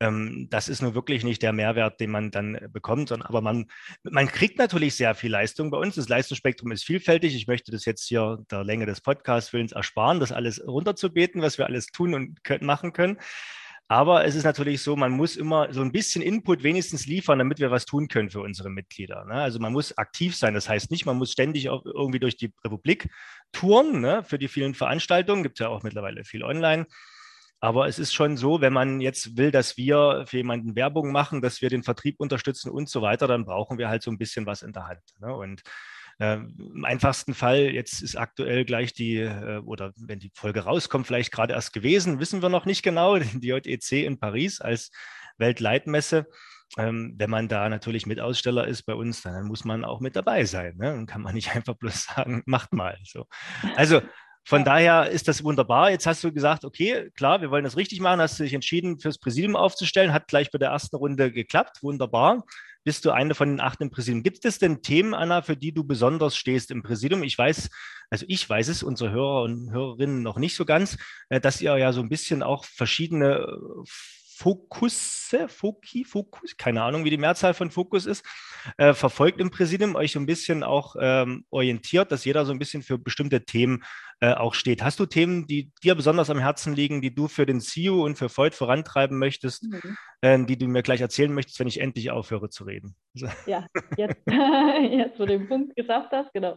ähm, 0.00 0.48
das 0.50 0.68
ist 0.68 0.80
nur 0.80 0.94
wirklich 0.94 1.24
nicht 1.24 1.42
der 1.42 1.52
Mehrwert, 1.52 2.00
den 2.00 2.10
man 2.10 2.30
dann 2.30 2.54
äh, 2.54 2.68
bekommt. 2.72 3.12
Aber 3.12 3.40
man, 3.42 3.66
man 4.02 4.26
kriegt 4.26 4.58
natürlich 4.58 4.94
sehr 4.94 5.14
viel 5.14 5.30
Leistung 5.30 5.70
bei 5.70 5.78
uns. 5.78 5.94
Das 5.94 6.08
Leistungsspektrum 6.08 6.72
ist 6.72 6.84
vielfältig. 6.84 7.36
Ich 7.36 7.46
möchte 7.46 7.70
das 7.70 7.84
jetzt 7.84 8.08
hier 8.08 8.38
der 8.50 8.64
Länge 8.64 8.86
des 8.86 9.02
Podcasts 9.02 9.52
willens 9.52 9.72
ersparen, 9.72 10.18
das 10.18 10.32
alles 10.32 10.66
runterzubeten, 10.66 11.42
was 11.42 11.58
wir 11.58 11.66
alles 11.66 11.86
tun 11.88 12.14
und 12.14 12.42
können, 12.42 12.64
machen 12.64 12.92
können. 12.92 13.18
Aber 13.88 14.24
es 14.24 14.36
ist 14.36 14.44
natürlich 14.44 14.82
so, 14.82 14.94
man 14.94 15.10
muss 15.10 15.36
immer 15.36 15.74
so 15.74 15.82
ein 15.82 15.90
bisschen 15.90 16.22
Input 16.22 16.62
wenigstens 16.62 17.06
liefern, 17.06 17.40
damit 17.40 17.58
wir 17.58 17.72
was 17.72 17.86
tun 17.86 18.06
können 18.06 18.30
für 18.30 18.40
unsere 18.40 18.70
Mitglieder. 18.70 19.24
Ne? 19.24 19.34
Also 19.34 19.58
man 19.58 19.72
muss 19.72 19.98
aktiv 19.98 20.36
sein. 20.36 20.54
Das 20.54 20.68
heißt 20.68 20.92
nicht, 20.92 21.06
man 21.06 21.18
muss 21.18 21.32
ständig 21.32 21.64
irgendwie 21.64 22.20
durch 22.20 22.36
die 22.36 22.52
Republik 22.64 23.08
touren 23.50 24.00
ne? 24.00 24.22
für 24.22 24.38
die 24.38 24.46
vielen 24.46 24.74
Veranstaltungen. 24.74 25.42
Gibt 25.42 25.58
es 25.58 25.64
ja 25.64 25.68
auch 25.68 25.82
mittlerweile 25.82 26.22
viel 26.24 26.44
online. 26.44 26.86
Aber 27.60 27.86
es 27.86 27.98
ist 27.98 28.14
schon 28.14 28.36
so, 28.36 28.60
wenn 28.60 28.72
man 28.72 29.00
jetzt 29.00 29.36
will, 29.36 29.50
dass 29.50 29.76
wir 29.76 30.24
für 30.26 30.38
jemanden 30.38 30.76
Werbung 30.76 31.12
machen, 31.12 31.42
dass 31.42 31.60
wir 31.60 31.68
den 31.68 31.82
Vertrieb 31.82 32.18
unterstützen 32.18 32.70
und 32.70 32.88
so 32.88 33.02
weiter, 33.02 33.26
dann 33.26 33.44
brauchen 33.44 33.78
wir 33.78 33.88
halt 33.88 34.02
so 34.02 34.10
ein 34.10 34.18
bisschen 34.18 34.46
was 34.46 34.62
in 34.62 34.72
der 34.72 34.86
Hand. 34.86 35.02
Ne? 35.20 35.34
Und 35.34 35.62
äh, 36.20 36.34
Im 36.34 36.84
einfachsten 36.84 37.32
Fall, 37.32 37.70
jetzt 37.70 38.02
ist 38.02 38.14
aktuell 38.14 38.66
gleich 38.66 38.92
die, 38.92 39.16
äh, 39.16 39.58
oder 39.64 39.92
wenn 39.96 40.18
die 40.18 40.30
Folge 40.34 40.60
rauskommt, 40.60 41.06
vielleicht 41.06 41.32
gerade 41.32 41.54
erst 41.54 41.72
gewesen, 41.72 42.20
wissen 42.20 42.42
wir 42.42 42.50
noch 42.50 42.66
nicht 42.66 42.82
genau, 42.82 43.18
die 43.18 43.48
JEC 43.48 43.92
in 44.04 44.18
Paris 44.18 44.60
als 44.60 44.90
Weltleitmesse. 45.38 46.26
Ähm, 46.76 47.14
wenn 47.16 47.30
man 47.30 47.48
da 47.48 47.68
natürlich 47.68 48.06
Mitaussteller 48.06 48.68
ist 48.68 48.82
bei 48.82 48.94
uns, 48.94 49.22
dann 49.22 49.46
muss 49.46 49.64
man 49.64 49.84
auch 49.84 50.00
mit 50.00 50.14
dabei 50.14 50.44
sein. 50.44 50.76
Ne? 50.76 50.92
Dann 50.92 51.06
kann 51.06 51.22
man 51.22 51.34
nicht 51.34 51.50
einfach 51.56 51.74
bloß 51.74 52.04
sagen, 52.04 52.42
macht 52.44 52.74
mal. 52.74 52.98
So. 53.04 53.26
Also 53.74 54.02
von 54.50 54.62
ja. 54.62 54.64
daher 54.64 55.10
ist 55.10 55.28
das 55.28 55.44
wunderbar. 55.44 55.92
Jetzt 55.92 56.08
hast 56.08 56.24
du 56.24 56.32
gesagt, 56.32 56.64
okay, 56.64 57.08
klar, 57.14 57.40
wir 57.40 57.52
wollen 57.52 57.62
das 57.62 57.76
richtig 57.76 58.00
machen. 58.00 58.20
Hast 58.20 58.40
du 58.40 58.42
dich 58.42 58.52
entschieden, 58.52 58.98
fürs 58.98 59.16
Präsidium 59.16 59.54
aufzustellen. 59.54 60.12
Hat 60.12 60.26
gleich 60.26 60.50
bei 60.50 60.58
der 60.58 60.70
ersten 60.70 60.96
Runde 60.96 61.30
geklappt. 61.30 61.84
Wunderbar. 61.84 62.42
bist 62.82 63.04
du 63.04 63.12
eine 63.12 63.36
von 63.36 63.48
den 63.48 63.60
acht 63.60 63.80
im 63.80 63.90
Präsidium. 63.90 64.24
Gibt 64.24 64.44
es 64.44 64.58
denn 64.58 64.82
Themen, 64.82 65.14
Anna, 65.14 65.42
für 65.42 65.56
die 65.56 65.70
du 65.72 65.84
besonders 65.84 66.36
stehst 66.36 66.72
im 66.72 66.82
Präsidium? 66.82 67.22
Ich 67.22 67.38
weiß, 67.38 67.70
also 68.10 68.26
ich 68.26 68.50
weiß 68.50 68.66
es, 68.66 68.82
unsere 68.82 69.12
Hörer 69.12 69.42
und 69.42 69.70
Hörerinnen 69.70 70.20
noch 70.20 70.36
nicht 70.36 70.56
so 70.56 70.64
ganz, 70.64 70.98
äh, 71.28 71.40
dass 71.40 71.60
ihr 71.60 71.76
ja 71.78 71.92
so 71.92 72.00
ein 72.00 72.08
bisschen 72.08 72.42
auch 72.42 72.64
verschiedene 72.64 73.46
äh, 73.46 73.84
Fokusse, 74.40 75.48
Foki, 75.48 76.02
Fokus, 76.06 76.56
keine 76.56 76.82
Ahnung, 76.82 77.04
wie 77.04 77.10
die 77.10 77.18
Mehrzahl 77.18 77.52
von 77.52 77.70
Fokus 77.70 78.06
ist, 78.06 78.24
äh, 78.78 78.94
verfolgt 78.94 79.38
im 79.38 79.50
Präsidium, 79.50 79.96
euch 79.96 80.12
so 80.12 80.18
ein 80.18 80.24
bisschen 80.24 80.62
auch 80.62 80.96
ähm, 80.98 81.44
orientiert, 81.50 82.10
dass 82.10 82.24
jeder 82.24 82.46
so 82.46 82.52
ein 82.52 82.58
bisschen 82.58 82.82
für 82.82 82.96
bestimmte 82.96 83.44
Themen 83.44 83.84
äh, 84.20 84.32
auch 84.32 84.54
steht. 84.54 84.82
Hast 84.82 84.98
du 84.98 85.04
Themen, 85.04 85.46
die 85.46 85.72
dir 85.82 85.94
besonders 85.94 86.30
am 86.30 86.38
Herzen 86.38 86.74
liegen, 86.74 87.02
die 87.02 87.14
du 87.14 87.28
für 87.28 87.44
den 87.44 87.60
CEO 87.60 88.02
und 88.02 88.16
für 88.16 88.34
Voigt 88.34 88.54
vorantreiben 88.54 89.18
möchtest, 89.18 89.64
mhm. 89.64 89.96
äh, 90.22 90.42
die 90.42 90.56
du 90.56 90.68
mir 90.68 90.82
gleich 90.82 91.02
erzählen 91.02 91.34
möchtest, 91.34 91.60
wenn 91.60 91.68
ich 91.68 91.78
endlich 91.78 92.10
aufhöre 92.10 92.48
zu 92.48 92.64
reden? 92.64 92.96
Ja, 93.46 93.66
jetzt, 93.96 94.20
jetzt 94.26 95.18
wo 95.18 95.24
du 95.24 95.38
den 95.38 95.48
Punkt 95.48 95.74
geschafft 95.74 96.10
hast, 96.12 96.32
genau. 96.32 96.56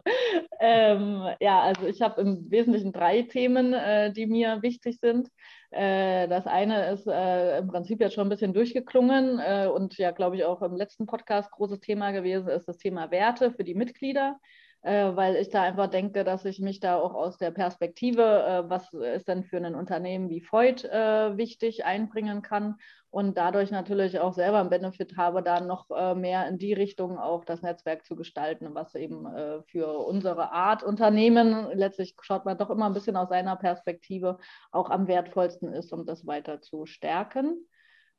Ähm, 0.60 1.28
ja, 1.40 1.62
also 1.62 1.88
ich 1.88 2.02
habe 2.02 2.22
im 2.22 2.50
Wesentlichen 2.52 2.92
drei 2.92 3.24
Themen, 3.24 3.74
äh, 3.74 4.12
die 4.12 4.28
mir 4.28 4.62
wichtig 4.62 5.00
sind. 5.00 5.30
Äh, 5.72 6.28
das 6.28 6.46
eine 6.46 6.92
ist 6.92 7.08
äh, 7.08 7.58
im 7.58 7.68
Prinzip 7.68 8.00
jetzt 8.00 8.14
schon 8.14 8.28
ein 8.28 8.30
bisschen 8.30 8.54
durchgeklungen 8.54 9.40
äh, 9.40 9.68
und 9.68 9.98
ja, 9.98 10.12
glaube 10.12 10.36
ich, 10.36 10.46
auch 10.46 10.62
im 10.62 10.76
letzten 10.76 11.08
Podcast 11.08 11.52
großes 11.52 11.80
Thema 11.80 12.12
gewesen 12.12 12.48
ist 12.50 12.68
das 12.68 12.78
Thema 12.78 13.10
Werte 13.10 13.52
für 13.52 13.64
die 13.64 13.76
Mitglieder, 13.76 14.40
äh, 14.84 15.16
weil 15.16 15.38
ich 15.38 15.50
da 15.50 15.64
einfach 15.64 15.88
denke, 15.88 16.26
dass 16.26 16.44
ich 16.44 16.60
mich 16.60 16.82
da 16.82 16.98
auch 16.98 17.14
aus 17.14 17.38
der 17.38 17.52
Perspektive, 17.52 18.22
äh, 18.22 18.70
was 18.70 18.94
ist 18.94 19.30
denn 19.30 19.46
für 19.46 19.58
ein 19.58 19.76
Unternehmen 19.76 20.30
wie 20.30 20.42
Voigt 20.42 20.84
äh, 20.84 21.38
wichtig, 21.38 21.86
einbringen 21.86 22.42
kann 22.42 22.76
und 23.10 23.38
dadurch 23.38 23.72
natürlich 23.72 24.20
auch 24.20 24.34
selber 24.34 24.60
einen 24.60 24.70
Benefit 24.70 25.16
habe, 25.16 25.42
da 25.42 25.62
noch 25.62 25.90
äh, 25.90 26.16
mehr 26.16 26.48
in 26.50 26.58
die 26.58 26.74
Richtung 26.74 27.18
auch 27.18 27.46
das 27.46 27.62
Netzwerk 27.62 28.06
zu 28.06 28.18
gestalten, 28.18 28.76
was 28.76 28.94
eben 28.96 29.26
äh, 29.26 29.62
für 29.68 29.88
unsere 29.88 30.52
Art 30.52 30.84
Unternehmen, 30.84 31.68
letztlich 31.74 32.16
schaut 32.20 32.44
man 32.44 32.58
doch 32.58 32.70
immer 32.70 32.88
ein 32.88 32.94
bisschen 32.94 33.16
aus 33.16 33.30
seiner 33.30 33.56
Perspektive, 33.56 34.38
auch 34.72 34.90
am 34.90 35.08
wertvollsten 35.08 35.72
ist, 35.72 35.94
um 35.94 36.06
das 36.06 36.28
weiter 36.28 36.60
zu 36.60 36.86
stärken. 36.86 37.66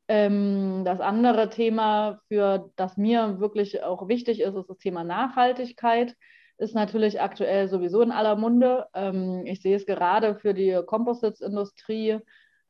Ähm, 0.09 0.83
das 0.87 1.01
andere 1.01 1.51
Thema, 1.51 2.21
für 2.29 2.71
das 2.77 2.97
mir 2.97 3.39
wirklich 3.39 3.83
auch 3.83 4.09
wichtig 4.09 4.41
ist, 4.41 4.55
ist 4.55 4.71
das 4.71 4.79
Thema 4.79 5.05
Nachhaltigkeit 5.05 6.17
ist 6.59 6.75
natürlich 6.75 7.21
aktuell 7.21 7.69
sowieso 7.69 8.01
in 8.03 8.13
aller 8.13 8.37
Munde. 8.37 8.87
Ähm, 8.95 9.43
ich 9.47 9.61
sehe 9.63 9.77
es 9.77 9.87
gerade 9.87 10.37
für 10.37 10.55
die 10.55 10.81
Composites-Industrie 10.87 12.21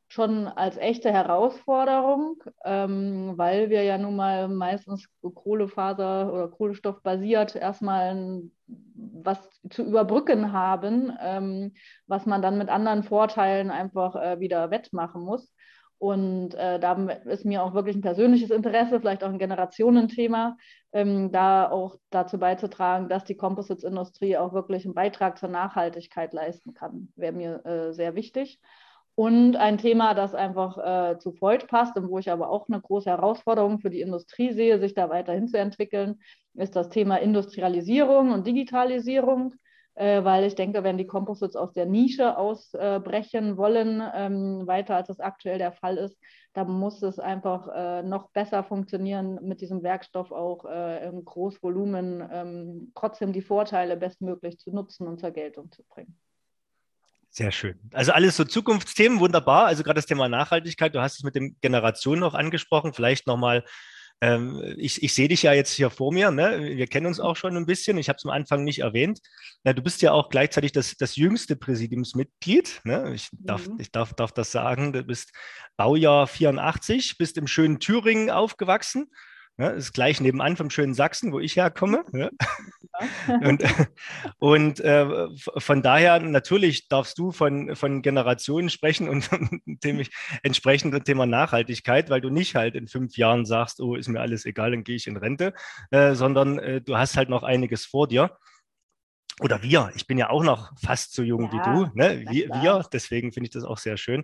schon 0.07 0.47
als 0.47 0.77
echte 0.77 1.11
Herausforderung, 1.11 2.41
ähm, 2.63 3.33
weil 3.37 3.69
wir 3.69 3.83
ja 3.83 3.97
nun 3.97 4.15
mal 4.15 4.47
meistens 4.47 5.07
Kohlefaser 5.21 6.31
oder 6.31 6.47
Kohlenstoff 6.47 7.01
basiert 7.01 7.55
erstmal 7.55 8.43
was 8.67 9.39
zu 9.69 9.83
überbrücken 9.83 10.51
haben, 10.51 11.11
ähm, 11.19 11.73
was 12.07 12.25
man 12.25 12.41
dann 12.41 12.57
mit 12.57 12.69
anderen 12.69 13.03
Vorteilen 13.03 13.71
einfach 13.71 14.15
äh, 14.15 14.39
wieder 14.39 14.69
wettmachen 14.71 15.21
muss. 15.21 15.51
Und 15.97 16.53
äh, 16.55 16.79
da 16.79 16.93
ist 17.25 17.45
mir 17.45 17.63
auch 17.63 17.73
wirklich 17.73 17.95
ein 17.95 18.01
persönliches 18.01 18.51
Interesse, 18.51 18.99
vielleicht 18.99 19.23
auch 19.23 19.29
ein 19.29 19.39
Generationenthema, 19.39 20.57
ähm, 20.95 21.29
da 21.33 21.69
auch 21.69 21.97
dazu 22.09 22.39
beizutragen, 22.39 23.09
dass 23.09 23.25
die 23.25 23.35
Composites-Industrie 23.35 24.37
auch 24.37 24.53
wirklich 24.53 24.85
einen 24.85 24.93
Beitrag 24.93 25.37
zur 25.37 25.49
Nachhaltigkeit 25.49 26.31
leisten 26.31 26.73
kann. 26.73 27.09
Wäre 27.17 27.33
mir 27.33 27.65
äh, 27.65 27.91
sehr 27.91 28.15
wichtig. 28.15 28.61
Und 29.13 29.57
ein 29.57 29.77
Thema, 29.77 30.13
das 30.13 30.33
einfach 30.33 30.77
äh, 30.77 31.19
zu 31.19 31.33
Freud 31.33 31.65
passt 31.67 31.97
und 31.97 32.09
wo 32.09 32.17
ich 32.19 32.31
aber 32.31 32.49
auch 32.49 32.69
eine 32.69 32.79
große 32.79 33.09
Herausforderung 33.09 33.79
für 33.79 33.89
die 33.89 33.99
Industrie 33.99 34.53
sehe, 34.53 34.79
sich 34.79 34.93
da 34.93 35.09
weiterhin 35.09 35.49
zu 35.49 35.57
entwickeln, 35.57 36.21
ist 36.53 36.77
das 36.77 36.87
Thema 36.87 37.17
Industrialisierung 37.17 38.31
und 38.31 38.47
Digitalisierung. 38.47 39.53
Äh, 39.95 40.23
weil 40.25 40.43
ich 40.43 40.55
denke, 40.55 40.83
wenn 40.83 40.97
die 40.97 41.07
Composites 41.07 41.55
aus 41.55 41.71
der 41.71 41.85
Nische 41.85 42.37
ausbrechen 42.37 43.57
wollen, 43.57 44.03
ähm, 44.13 44.67
weiter 44.67 44.95
als 44.95 45.09
es 45.09 45.21
aktuell 45.21 45.57
der 45.57 45.71
Fall 45.71 45.97
ist, 45.97 46.17
dann 46.53 46.69
muss 46.69 47.01
es 47.01 47.17
einfach 47.17 47.67
äh, 47.73 48.03
noch 48.03 48.29
besser 48.31 48.63
funktionieren, 48.63 49.39
mit 49.41 49.61
diesem 49.61 49.83
Werkstoff 49.83 50.31
auch 50.31 50.65
äh, 50.65 51.07
im 51.07 51.23
Großvolumen 51.23 52.27
ähm, 52.31 52.91
trotzdem 52.93 53.31
die 53.33 53.41
Vorteile 53.41 53.95
bestmöglich 53.97 54.59
zu 54.59 54.71
nutzen 54.71 55.07
und 55.07 55.19
zur 55.19 55.31
Geltung 55.31 55.71
zu 55.71 55.83
bringen. 55.83 56.17
Sehr 57.29 57.51
schön. 57.51 57.77
Also 57.91 58.13
alles 58.13 58.37
so 58.37 58.45
Zukunftsthemen, 58.45 59.19
wunderbar. 59.19 59.65
Also 59.65 59.83
gerade 59.83 59.97
das 59.97 60.05
Thema 60.05 60.29
Nachhaltigkeit, 60.29 60.95
du 60.95 61.01
hast 61.01 61.17
es 61.17 61.23
mit 61.23 61.35
den 61.35 61.57
Generationen 61.59 62.21
noch 62.21 62.33
angesprochen. 62.33 62.93
Vielleicht 62.93 63.27
nochmal, 63.27 63.65
ähm, 64.21 64.75
ich, 64.77 65.03
ich 65.03 65.13
sehe 65.13 65.27
dich 65.27 65.43
ja 65.43 65.53
jetzt 65.53 65.73
hier 65.73 65.89
vor 65.89 66.13
mir, 66.13 66.31
ne? 66.31 66.77
wir 66.77 66.87
kennen 66.87 67.05
uns 67.05 67.19
auch 67.19 67.35
schon 67.35 67.57
ein 67.57 67.65
bisschen. 67.65 67.97
Ich 67.97 68.07
habe 68.09 68.17
es 68.17 68.25
am 68.25 68.31
Anfang 68.31 68.63
nicht 68.63 68.79
erwähnt. 68.79 69.19
Na, 69.63 69.73
du 69.73 69.81
bist 69.81 70.01
ja 70.01 70.13
auch 70.13 70.29
gleichzeitig 70.29 70.71
das, 70.71 70.95
das 70.97 71.15
jüngste 71.15 71.55
Präsidiumsmitglied. 71.55 72.81
Ne? 72.85 73.13
Ich, 73.13 73.29
darf, 73.33 73.67
mhm. 73.67 73.77
ich 73.79 73.91
darf, 73.91 74.13
darf 74.13 74.31
das 74.31 74.51
sagen. 74.51 74.93
Du 74.93 75.03
bist 75.03 75.31
Baujahr 75.77 76.27
84, 76.27 77.17
bist 77.17 77.37
im 77.37 77.47
schönen 77.47 77.79
Thüringen 77.79 78.29
aufgewachsen. 78.29 79.11
Ja, 79.57 79.69
ist 79.69 79.93
gleich 79.93 80.19
nebenan 80.19 80.57
vom 80.57 80.69
schönen 80.69 80.93
Sachsen, 80.93 81.31
wo 81.31 81.39
ich 81.39 81.55
herkomme. 81.55 82.03
Ja. 82.13 82.29
und 83.43 83.61
und 84.39 84.79
äh, 84.79 85.27
von 85.57 85.81
daher 85.81 86.17
natürlich 86.21 86.87
darfst 86.87 87.17
du 87.17 87.33
von, 87.33 87.75
von 87.75 88.01
Generationen 88.01 88.69
sprechen 88.69 89.09
und 89.09 89.29
dem 89.65 90.01
entsprechend 90.43 91.03
Thema 91.03 91.25
Nachhaltigkeit, 91.25 92.09
weil 92.09 92.21
du 92.21 92.29
nicht 92.29 92.55
halt 92.55 92.75
in 92.75 92.87
fünf 92.87 93.17
Jahren 93.17 93.45
sagst, 93.45 93.81
oh, 93.81 93.95
ist 93.95 94.07
mir 94.07 94.21
alles 94.21 94.45
egal, 94.45 94.71
dann 94.71 94.85
gehe 94.85 94.95
ich 94.95 95.07
in 95.07 95.17
Rente, 95.17 95.53
äh, 95.91 96.15
sondern 96.15 96.57
äh, 96.57 96.79
du 96.79 96.97
hast 96.97 97.17
halt 97.17 97.27
noch 97.27 97.43
einiges 97.43 97.85
vor 97.85 98.07
dir 98.07 98.37
oder 99.41 99.61
wir, 99.61 99.91
ich 99.95 100.07
bin 100.07 100.17
ja 100.17 100.29
auch 100.29 100.43
noch 100.43 100.71
fast 100.79 101.13
so 101.13 101.21
jung 101.21 101.43
ja, 101.43 101.51
wie 101.51 101.57
du, 101.57 101.91
ne? 101.93 102.25
wir, 102.29 102.47
wir, 102.61 102.85
deswegen 102.93 103.33
finde 103.33 103.47
ich 103.47 103.53
das 103.53 103.65
auch 103.65 103.77
sehr 103.77 103.97
schön. 103.97 104.23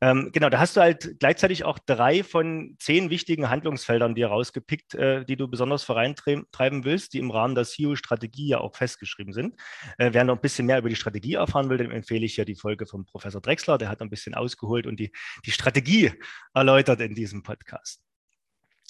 Ähm, 0.00 0.30
genau, 0.32 0.48
da 0.48 0.58
hast 0.58 0.76
du 0.76 0.80
halt 0.80 1.16
gleichzeitig 1.20 1.64
auch 1.64 1.78
drei 1.78 2.24
von 2.24 2.74
zehn 2.80 3.08
wichtigen 3.08 3.50
Handlungsfeldern 3.50 4.16
dir 4.16 4.26
rausgepickt, 4.26 4.96
äh, 4.96 5.24
die 5.24 5.36
du 5.36 5.46
besonders 5.46 5.84
vorantreiben 5.84 6.84
willst, 6.84 7.14
die 7.14 7.18
im 7.18 7.30
Rahmen 7.30 7.54
der 7.54 7.64
CEO-Strategie 7.64 8.48
ja 8.48 8.58
auch 8.58 8.74
festgeschrieben 8.74 9.32
sind. 9.32 9.54
Äh, 9.96 10.10
wer 10.12 10.24
noch 10.24 10.34
ein 10.34 10.40
bisschen 10.40 10.66
mehr 10.66 10.78
über 10.78 10.88
die 10.88 10.96
Strategie 10.96 11.34
erfahren 11.34 11.70
will, 11.70 11.78
dem 11.78 11.92
empfehle 11.92 12.26
ich 12.26 12.36
ja 12.36 12.44
die 12.44 12.56
Folge 12.56 12.86
von 12.86 13.04
Professor 13.04 13.40
Drexler, 13.40 13.78
der 13.78 13.88
hat 13.88 14.02
ein 14.02 14.10
bisschen 14.10 14.34
ausgeholt 14.34 14.88
und 14.88 14.98
die, 14.98 15.12
die 15.46 15.52
Strategie 15.52 16.12
erläutert 16.52 17.00
in 17.00 17.14
diesem 17.14 17.44
Podcast. 17.44 18.02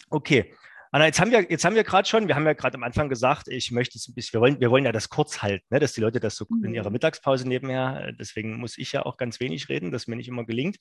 Okay, 0.08 0.54
Anna, 0.90 1.04
jetzt 1.04 1.20
haben 1.20 1.30
wir, 1.30 1.46
jetzt 1.50 1.64
haben 1.64 1.76
wir 1.76 1.84
gerade 1.84 2.08
schon, 2.08 2.28
wir 2.28 2.34
haben 2.34 2.46
ja 2.46 2.54
gerade 2.54 2.76
am 2.76 2.82
Anfang 2.82 3.10
gesagt, 3.10 3.48
ich 3.48 3.70
möchte 3.70 3.98
es 3.98 4.08
ein 4.08 4.14
bisschen, 4.14 4.34
wir 4.34 4.40
wollen, 4.40 4.60
wir 4.60 4.70
wollen 4.70 4.84
ja 4.84 4.92
das 4.92 5.10
kurz 5.10 5.42
halten, 5.42 5.66
ne, 5.68 5.80
dass 5.80 5.92
die 5.92 6.00
Leute 6.00 6.18
das 6.18 6.36
so 6.36 6.46
in 6.62 6.72
ihrer 6.72 6.88
mhm. 6.88 6.94
Mittagspause 6.94 7.46
nebenher, 7.46 8.12
deswegen 8.18 8.56
muss 8.56 8.78
ich 8.78 8.92
ja 8.92 9.04
auch 9.04 9.18
ganz 9.18 9.38
wenig 9.38 9.68
reden, 9.68 9.90
das 9.90 10.06
mir 10.06 10.16
nicht 10.16 10.28
immer 10.28 10.44
gelingt. 10.44 10.78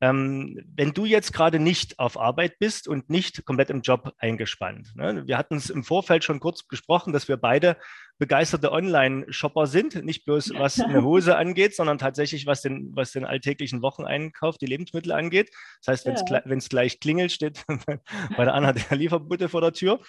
Ähm, 0.00 0.60
wenn 0.76 0.92
du 0.92 1.04
jetzt 1.04 1.32
gerade 1.32 1.58
nicht 1.58 1.98
auf 1.98 2.18
Arbeit 2.18 2.58
bist 2.58 2.86
und 2.86 3.10
nicht 3.10 3.44
komplett 3.44 3.70
im 3.70 3.82
Job 3.82 4.12
eingespannt. 4.18 4.94
Ne? 4.94 5.26
Wir 5.26 5.36
hatten 5.36 5.56
es 5.56 5.70
im 5.70 5.82
Vorfeld 5.82 6.22
schon 6.22 6.40
kurz 6.40 6.68
gesprochen, 6.68 7.12
dass 7.12 7.26
wir 7.26 7.36
beide 7.36 7.76
begeisterte 8.18 8.72
Online-Shopper 8.72 9.66
sind, 9.66 10.04
nicht 10.04 10.24
bloß 10.24 10.52
was 10.54 10.80
eine 10.80 11.02
Hose 11.02 11.36
angeht, 11.36 11.74
sondern 11.74 11.98
tatsächlich 11.98 12.46
was 12.46 12.62
den, 12.62 12.90
was 12.94 13.12
den 13.12 13.24
alltäglichen 13.24 13.80
Wocheneinkauf, 13.80 14.58
die 14.58 14.66
Lebensmittel 14.66 15.12
angeht. 15.12 15.50
Das 15.80 15.92
heißt, 15.92 16.06
wenn 16.06 16.58
es 16.58 16.64
ja. 16.64 16.68
gleich 16.68 17.00
klingelt, 17.00 17.32
steht 17.32 17.64
bei 18.36 18.44
der 18.44 18.54
Anna 18.54 18.72
der 18.72 18.96
Lieferbutte 18.96 19.48
vor 19.48 19.60
der 19.60 19.72
Tür. 19.72 20.00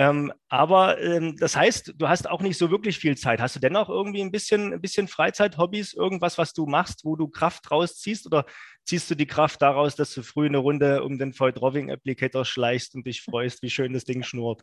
Ähm, 0.00 0.32
aber 0.48 0.98
ähm, 1.02 1.36
das 1.38 1.54
heißt, 1.54 1.92
du 1.98 2.08
hast 2.08 2.26
auch 2.26 2.40
nicht 2.40 2.56
so 2.56 2.70
wirklich 2.70 2.96
viel 2.96 3.18
Zeit. 3.18 3.38
Hast 3.38 3.56
du 3.56 3.60
dennoch 3.60 3.90
irgendwie 3.90 4.22
ein 4.22 4.30
bisschen, 4.30 4.72
ein 4.72 4.80
bisschen 4.80 5.08
Freizeit, 5.08 5.58
Hobbys, 5.58 5.92
irgendwas, 5.92 6.38
was 6.38 6.54
du 6.54 6.64
machst, 6.64 7.04
wo 7.04 7.16
du 7.16 7.28
Kraft 7.28 7.70
rausziehst? 7.70 8.24
Oder 8.24 8.46
ziehst 8.86 9.10
du 9.10 9.14
die 9.14 9.26
Kraft 9.26 9.60
daraus, 9.60 9.96
dass 9.96 10.14
du 10.14 10.22
früh 10.22 10.46
eine 10.46 10.56
Runde 10.56 11.04
um 11.04 11.18
den 11.18 11.38
Void 11.38 11.60
Roving 11.60 11.90
Applicator 11.90 12.46
schleichst 12.46 12.94
und 12.94 13.06
dich 13.06 13.20
freust, 13.20 13.62
wie 13.62 13.68
schön 13.68 13.92
das 13.92 14.04
Ding 14.04 14.22
schnurrt? 14.22 14.62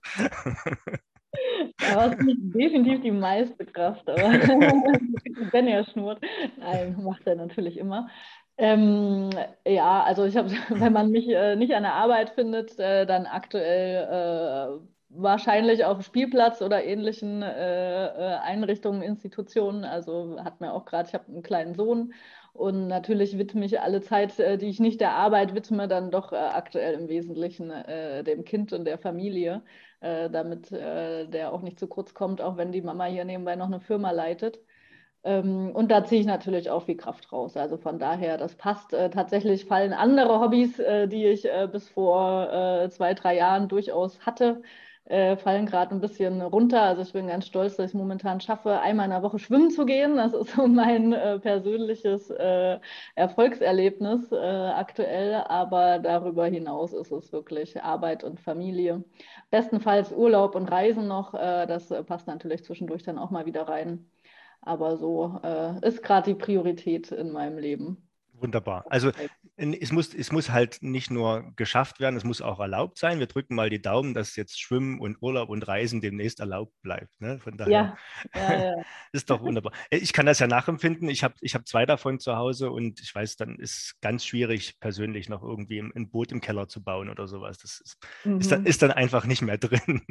Ja, 1.81 2.09
das 2.09 2.13
ist 2.13 2.55
definitiv 2.55 3.01
die 3.03 3.11
meiste 3.11 3.63
Kraft, 3.63 4.09
aber 4.09 4.17
wenn 5.51 5.67
er 5.67 5.85
schnurrt, 5.85 6.19
nein, 6.57 6.97
macht 7.03 7.27
er 7.27 7.35
natürlich 7.35 7.77
immer. 7.77 8.09
Ähm, 8.57 9.29
ja, 9.67 10.01
also 10.01 10.25
ich 10.25 10.35
habe, 10.35 10.49
wenn 10.69 10.93
man 10.93 11.11
mich 11.11 11.27
äh, 11.29 11.55
nicht 11.55 11.75
an 11.75 11.83
der 11.83 11.93
Arbeit 11.93 12.31
findet, 12.31 12.79
äh, 12.79 13.05
dann 13.05 13.27
aktuell 13.27 14.79
äh, 14.81 14.96
wahrscheinlich 15.09 15.85
auf 15.85 16.03
Spielplatz 16.03 16.61
oder 16.61 16.83
ähnlichen 16.83 17.41
äh, 17.41 18.07
äh, 18.07 18.37
Einrichtungen, 18.39 19.01
Institutionen. 19.01 19.83
Also 19.85 20.37
hat 20.43 20.61
mir 20.61 20.73
auch 20.73 20.85
gerade, 20.85 21.07
ich 21.07 21.13
habe 21.13 21.27
einen 21.27 21.43
kleinen 21.43 21.75
Sohn 21.75 22.13
und 22.53 22.87
natürlich 22.87 23.37
widme 23.37 23.65
ich 23.65 23.79
alle 23.79 24.01
Zeit, 24.01 24.39
äh, 24.39 24.57
die 24.57 24.67
ich 24.67 24.79
nicht 24.79 24.99
der 24.99 25.11
Arbeit 25.13 25.55
widme, 25.55 25.87
dann 25.87 26.11
doch 26.11 26.33
äh, 26.33 26.37
aktuell 26.37 26.95
im 26.95 27.07
Wesentlichen 27.07 27.71
äh, 27.71 28.23
dem 28.23 28.43
Kind 28.43 28.73
und 28.73 28.85
der 28.85 28.97
Familie, 28.97 29.63
äh, 30.01 30.29
damit 30.29 30.71
der 30.71 31.53
auch 31.53 31.61
nicht 31.61 31.79
zu 31.79 31.87
kurz 31.87 32.13
kommt, 32.13 32.41
auch 32.41 32.57
wenn 32.57 32.71
die 32.71 32.81
Mama 32.81 33.05
hier 33.05 33.25
nebenbei 33.25 33.55
noch 33.55 33.67
eine 33.67 33.79
Firma 33.79 34.11
leitet. 34.11 34.59
Ähm, 35.23 35.71
und 35.73 35.89
da 35.91 36.03
ziehe 36.05 36.21
ich 36.21 36.27
natürlich 36.27 36.69
auch 36.69 36.83
viel 36.83 36.97
Kraft 36.97 37.31
raus. 37.31 37.57
Also 37.57 37.77
von 37.77 37.99
daher, 37.99 38.37
das 38.37 38.55
passt. 38.55 38.91
tatsächlich 38.91 39.65
fallen 39.65 39.93
andere 39.93 40.39
Hobbys, 40.39 40.77
die 40.77 41.25
ich 41.25 41.47
bis 41.71 41.89
vor 41.89 42.89
zwei, 42.91 43.13
drei 43.13 43.35
Jahren 43.37 43.67
durchaus 43.67 44.19
hatte, 44.25 44.61
äh, 45.09 45.37
fallen 45.37 45.65
gerade 45.65 45.95
ein 45.95 46.01
bisschen 46.01 46.41
runter. 46.41 46.81
Also 46.81 47.01
ich 47.01 47.13
bin 47.13 47.27
ganz 47.27 47.45
stolz, 47.47 47.77
dass 47.77 47.91
ich 47.91 47.93
momentan 47.93 48.41
schaffe, 48.41 48.79
einmal 48.79 49.05
in 49.05 49.11
der 49.11 49.23
Woche 49.23 49.39
schwimmen 49.39 49.71
zu 49.71 49.85
gehen. 49.85 50.17
Das 50.17 50.33
ist 50.33 50.51
so 50.55 50.67
mein 50.67 51.13
äh, 51.13 51.39
persönliches 51.39 52.29
äh, 52.29 52.79
Erfolgserlebnis 53.15 54.31
äh, 54.31 54.35
aktuell. 54.35 55.35
Aber 55.35 55.99
darüber 55.99 56.45
hinaus 56.45 56.93
ist 56.93 57.11
es 57.11 57.31
wirklich 57.31 57.81
Arbeit 57.81 58.23
und 58.23 58.39
Familie. 58.39 59.03
Bestenfalls 59.49 60.11
Urlaub 60.11 60.55
und 60.55 60.69
Reisen 60.71 61.07
noch. 61.07 61.33
Äh, 61.33 61.67
das 61.67 61.87
passt 62.05 62.27
natürlich 62.27 62.63
zwischendurch 62.65 63.03
dann 63.03 63.17
auch 63.17 63.31
mal 63.31 63.45
wieder 63.45 63.67
rein. 63.67 64.09
Aber 64.61 64.97
so 64.97 65.39
ist 65.81 66.03
gerade 66.03 66.33
die 66.33 66.37
Priorität 66.37 67.11
in 67.11 67.31
meinem 67.31 67.57
Leben. 67.57 68.06
Wunderbar. 68.39 68.85
Also 68.89 69.11
es 69.55 69.91
muss, 69.91 70.13
es 70.13 70.31
muss 70.31 70.51
halt 70.51 70.77
nicht 70.81 71.09
nur 71.09 71.51
geschafft 71.55 71.99
werden, 71.99 72.15
es 72.15 72.23
muss 72.23 72.41
auch 72.41 72.59
erlaubt 72.59 72.99
sein. 72.99 73.19
Wir 73.19 73.25
drücken 73.25 73.55
mal 73.55 73.71
die 73.71 73.81
Daumen, 73.81 74.13
dass 74.13 74.35
jetzt 74.35 74.59
Schwimmen 74.59 74.99
und 74.99 75.17
Urlaub 75.21 75.49
und 75.49 75.67
Reisen 75.67 75.99
demnächst 75.99 76.39
erlaubt 76.39 76.73
bleibt. 76.83 77.09
Ne? 77.19 77.39
Von 77.39 77.57
daher 77.57 77.71
ja, 77.71 77.97
ja, 78.35 78.63
ja. 78.65 78.83
ist 79.11 79.31
doch 79.31 79.41
wunderbar. 79.41 79.71
Äh, 79.89 79.97
ich 79.97 80.13
kann 80.13 80.27
das 80.27 80.37
ja 80.37 80.47
nachempfinden. 80.47 81.09
Ich 81.09 81.23
habe 81.23 81.33
ich 81.41 81.55
hab 81.55 81.67
zwei 81.67 81.87
davon 81.87 82.19
zu 82.19 82.35
Hause 82.35 82.69
und 82.69 83.01
ich 83.01 83.13
weiß, 83.13 83.35
dann 83.37 83.57
ist 83.57 83.95
ganz 84.01 84.25
schwierig, 84.25 84.79
persönlich 84.79 85.27
noch 85.27 85.41
irgendwie 85.41 85.79
ein 85.79 86.09
Boot 86.11 86.31
im 86.31 86.41
Keller 86.41 86.67
zu 86.67 86.83
bauen 86.83 87.09
oder 87.09 87.27
sowas. 87.27 87.57
Das 87.57 87.81
ist, 87.81 87.97
mhm. 88.25 88.39
ist, 88.39 88.51
dann, 88.51 88.65
ist 88.65 88.81
dann 88.83 88.91
einfach 88.91 89.25
nicht 89.25 89.41
mehr 89.41 89.57
drin. 89.57 90.01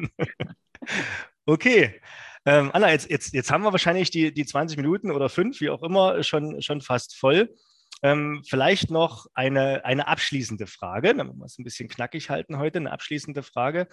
okay. 1.47 2.01
Ähm, 2.45 2.71
Anna, 2.73 2.91
jetzt, 2.91 3.11
jetzt, 3.11 3.33
jetzt 3.33 3.51
haben 3.51 3.65
wir 3.65 3.73
wahrscheinlich 3.73 4.11
die, 4.11 4.33
die 4.33 4.47
20 4.47 4.77
Minuten 4.77 5.11
oder 5.11 5.29
fünf, 5.29 5.61
wie 5.61 5.71
auch 5.71 5.83
immer, 5.83 6.23
schon, 6.23 6.63
schon 6.63 6.81
fast 6.81 7.17
voll. 7.17 7.55
Ähm, 8.03 8.43
vielleicht 8.47 8.91
noch 8.91 9.27
eine, 9.35 9.85
eine 9.85 10.07
abschließende 10.07 10.67
Frage, 10.67 11.15
damit 11.15 11.37
wir 11.37 11.45
es 11.45 11.59
ein 11.59 11.65
bisschen 11.65 11.89
knackig 11.89 12.31
halten 12.31 12.59
heute, 12.59 12.79
eine 12.79 12.93
abschließende 12.93 13.43
Frage, 13.43 13.89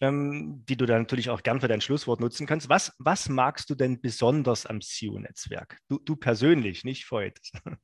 ähm, 0.00 0.64
die 0.68 0.76
du 0.76 0.86
dann 0.86 1.02
natürlich 1.02 1.30
auch 1.30 1.42
gern 1.42 1.60
für 1.60 1.68
dein 1.68 1.80
Schlusswort 1.80 2.20
nutzen 2.20 2.46
kannst. 2.46 2.68
Was, 2.68 2.92
was 2.98 3.28
magst 3.28 3.70
du 3.70 3.74
denn 3.74 4.00
besonders 4.00 4.66
am 4.66 4.80
SEO-Netzwerk? 4.80 5.78
Du, 5.88 5.98
du 5.98 6.16
persönlich, 6.16 6.84
nicht 6.84 7.10
Voigt. 7.10 7.52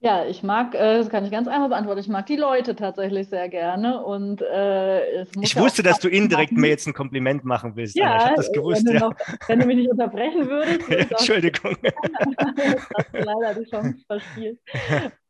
Ja, 0.00 0.24
ich 0.24 0.44
mag, 0.44 0.76
äh, 0.76 0.98
das 0.98 1.08
kann 1.08 1.24
ich 1.24 1.32
ganz 1.32 1.48
einfach 1.48 1.68
beantworten, 1.70 1.98
ich 1.98 2.08
mag 2.08 2.24
die 2.26 2.36
Leute 2.36 2.76
tatsächlich 2.76 3.28
sehr 3.28 3.48
gerne 3.48 4.04
und 4.04 4.40
äh, 4.42 5.22
Ich 5.40 5.56
wusste, 5.56 5.82
dass 5.82 5.98
du 5.98 6.08
indirekt 6.08 6.52
mir 6.52 6.68
jetzt 6.68 6.86
ein 6.86 6.94
Kompliment 6.94 7.44
machen 7.44 7.74
willst. 7.74 7.96
Ja, 7.96 8.16
ich 8.16 8.24
habe 8.24 8.34
das 8.36 8.52
gewusst. 8.52 8.86
Wenn, 8.86 8.94
ja. 8.94 9.00
du 9.00 9.06
noch, 9.06 9.14
wenn, 9.48 9.58
du 9.58 9.66
mich 9.66 9.76
nicht 9.76 9.90
unterbrechen 9.90 10.48
würdest. 10.48 10.88
Entschuldigung. 11.10 11.76
hast 12.38 13.12
du 13.12 13.18
leider 13.18 13.60
die 13.60 13.68
Chance 13.68 13.96
verspielt. 14.06 14.60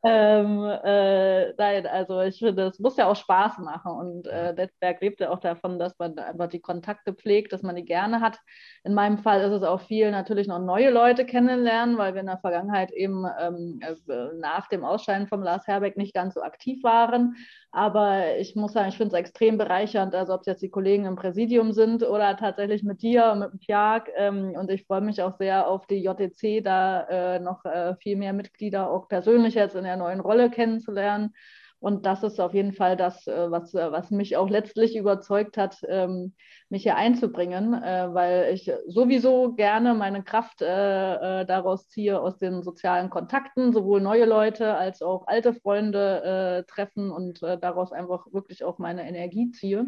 Ähm, 0.05 0.63
äh, 0.85 1.53
nein, 1.55 1.87
also 1.89 2.21
ich 2.21 2.39
finde, 2.39 2.67
es 2.69 2.79
muss 2.79 2.97
ja 2.97 3.09
auch 3.09 3.17
Spaß 3.17 3.59
machen 3.59 3.91
und 3.91 4.29
äh, 4.29 4.53
Netzwerk 4.53 5.01
lebt 5.01 5.19
ja 5.19 5.31
auch 5.31 5.41
davon, 5.41 5.81
dass 5.81 5.99
man 5.99 6.17
einfach 6.21 6.47
die 6.49 6.61
Kontakte 6.61 7.15
pflegt, 7.15 7.53
dass 7.53 7.63
man 7.63 7.75
die 7.75 7.85
gerne 7.85 8.21
hat. 8.21 8.39
In 8.85 8.95
meinem 8.95 9.19
Fall 9.19 9.41
ist 9.41 9.51
es 9.51 9.65
auch 9.65 9.81
viel 9.81 10.13
natürlich 10.13 10.47
noch 10.47 10.61
neue 10.61 10.91
Leute 10.91 11.27
kennenlernen, 11.27 11.99
weil 11.99 12.15
wir 12.15 12.21
in 12.21 12.29
der 12.29 12.39
Vergangenheit 12.39 12.93
eben 12.93 13.25
ähm, 13.41 13.81
äh, 13.83 14.29
nach 14.39 14.69
dem 14.69 14.85
Ausscheiden 14.85 15.27
von 15.27 15.43
Lars 15.43 15.67
Herbeck 15.67 15.97
nicht 15.97 16.15
ganz 16.15 16.35
so 16.35 16.43
aktiv 16.43 16.85
waren. 16.85 17.35
Aber 17.71 18.39
ich 18.39 18.57
muss 18.57 18.73
sagen, 18.73 18.89
ich 18.89 18.97
finde 18.97 19.15
es 19.15 19.21
extrem 19.21 19.59
bereichernd, 19.59 20.15
also 20.15 20.33
ob 20.33 20.41
es 20.41 20.47
jetzt 20.47 20.63
die 20.63 20.71
Kollegen 20.71 21.05
im 21.05 21.17
Präsidium 21.17 21.73
sind 21.73 22.03
oder 22.03 22.37
tatsächlich 22.37 22.83
mit 22.83 23.03
dir, 23.03 23.35
mit 23.35 23.53
dem 23.53 23.59
Piag. 23.59 24.11
Ähm, 24.17 24.55
und 24.57 24.71
ich 24.71 24.87
freue 24.87 25.03
mich 25.03 25.23
auch 25.23 25.37
sehr 25.37 25.69
auf 25.69 25.87
die 25.87 26.03
JTC, 26.03 26.63
da 26.65 27.03
äh, 27.03 27.41
noch 27.41 27.65
äh, 27.67 27.95
viel 27.97 28.17
mehr 28.17 28.33
Mitglieder 28.33 28.91
auch 28.91 29.09
persönlich 29.09 29.55
jetzt 29.55 29.77
in 29.77 29.85
der 29.85 29.97
neuen 29.97 30.21
Rolle 30.21 30.51
kennenzulernen. 30.51 31.35
Und 31.81 32.07
das 32.07 32.25
ist 32.25 32.41
auf 32.41 32.55
jeden 32.55 32.73
Fall 32.73 32.97
das, 32.97 33.27
äh, 33.29 33.51
was, 33.51 33.73
äh, 33.73 33.93
was 33.93 34.11
mich 34.11 34.37
auch 34.37 34.51
letztlich 34.51 34.97
überzeugt 34.97 35.57
hat, 35.57 35.79
ähm, 35.87 36.35
mich 36.69 36.83
hier 36.83 36.97
einzubringen, 36.97 37.73
äh, 37.73 38.09
weil 38.13 38.53
ich 38.53 38.71
sowieso 38.89 39.53
gerne 39.55 39.95
meine 39.95 40.23
Kraft 40.23 40.61
daraus 40.61 41.89
ziehe, 41.89 42.21
aus 42.21 42.39
den 42.39 42.63
sozialen 42.63 43.11
Kontakten, 43.11 43.73
sowohl 43.73 44.01
neue 44.01 44.25
Leute 44.25 44.75
als 44.75 45.03
auch 45.03 45.27
alte 45.27 45.55
Freunde 45.55 46.65
treffen 46.69 47.11
und 47.11 47.43
daraus 47.43 47.93
einfach 47.93 48.27
wirklich 48.33 48.65
auch 48.65 48.79
meine 48.79 49.09
Energie 49.09 49.51
ziehe. 49.51 49.87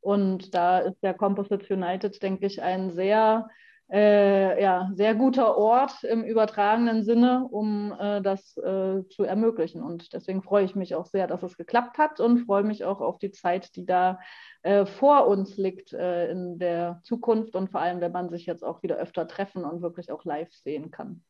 Und 0.00 0.54
da 0.54 0.78
ist 0.78 1.02
der 1.02 1.14
Composites 1.14 1.70
United, 1.70 2.22
denke 2.22 2.46
ich, 2.46 2.62
ein 2.62 2.90
sehr 2.90 3.48
äh, 3.90 4.62
ja, 4.62 4.90
sehr 4.94 5.14
guter 5.14 5.56
Ort 5.58 6.04
im 6.04 6.24
übertragenen 6.24 7.04
Sinne, 7.04 7.46
um 7.50 7.94
äh, 7.98 8.22
das 8.22 8.56
äh, 8.56 9.06
zu 9.10 9.24
ermöglichen. 9.24 9.82
Und 9.82 10.12
deswegen 10.14 10.42
freue 10.42 10.64
ich 10.64 10.74
mich 10.74 10.94
auch 10.94 11.06
sehr, 11.06 11.26
dass 11.26 11.42
es 11.42 11.56
geklappt 11.56 11.98
hat 11.98 12.18
und 12.18 12.46
freue 12.46 12.62
mich 12.62 12.84
auch 12.84 13.00
auf 13.00 13.18
die 13.18 13.30
Zeit, 13.30 13.76
die 13.76 13.84
da 13.84 14.18
äh, 14.62 14.86
vor 14.86 15.26
uns 15.26 15.58
liegt 15.58 15.92
äh, 15.92 16.30
in 16.30 16.58
der 16.58 17.00
Zukunft 17.04 17.54
und 17.54 17.70
vor 17.70 17.80
allem, 17.80 18.00
wenn 18.00 18.12
man 18.12 18.30
sich 18.30 18.46
jetzt 18.46 18.64
auch 18.64 18.82
wieder 18.82 18.96
öfter 18.96 19.28
treffen 19.28 19.64
und 19.64 19.82
wirklich 19.82 20.10
auch 20.10 20.24
live 20.24 20.52
sehen 20.52 20.90
kann. 20.90 21.22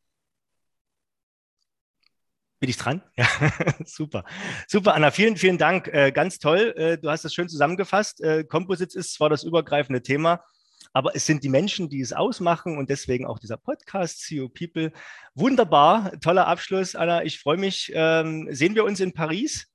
Bin 2.61 2.69
ich 2.69 2.77
dran? 2.77 3.03
Ja, 3.17 3.27
super. 3.85 4.23
Super, 4.65 4.95
Anna, 4.95 5.11
vielen, 5.11 5.35
vielen 5.35 5.57
Dank. 5.57 5.89
Äh, 5.89 6.13
ganz 6.13 6.39
toll. 6.39 6.97
du 7.01 7.09
hast 7.09 7.25
das 7.25 7.33
schön 7.33 7.49
zusammengefasst. 7.49 8.23
Composites 8.47 8.95
ist 8.95 9.13
zwar 9.13 9.29
das 9.29 9.43
übergreifende 9.43 10.01
Thema, 10.01 10.41
aber 10.95 11.13
es 11.13 11.25
sind 11.25 11.43
die 11.43 11.49
Menschen, 11.49 11.89
die 11.89 11.99
es 11.99 12.13
ausmachen 12.13 12.77
und 12.77 12.89
deswegen 12.89 13.25
auch 13.25 13.37
dieser 13.37 13.57
Podcast, 13.57 14.21
CEO 14.21 14.47
People. 14.47 14.93
Wunderbar, 15.33 16.17
toller 16.21 16.47
Abschluss, 16.47 16.95
Anna. 16.95 17.21
Ich 17.23 17.37
freue 17.37 17.57
mich. 17.57 17.91
Ähm, 17.93 18.47
sehen 18.51 18.75
wir 18.75 18.85
uns 18.85 19.01
in 19.01 19.11
Paris? 19.11 19.67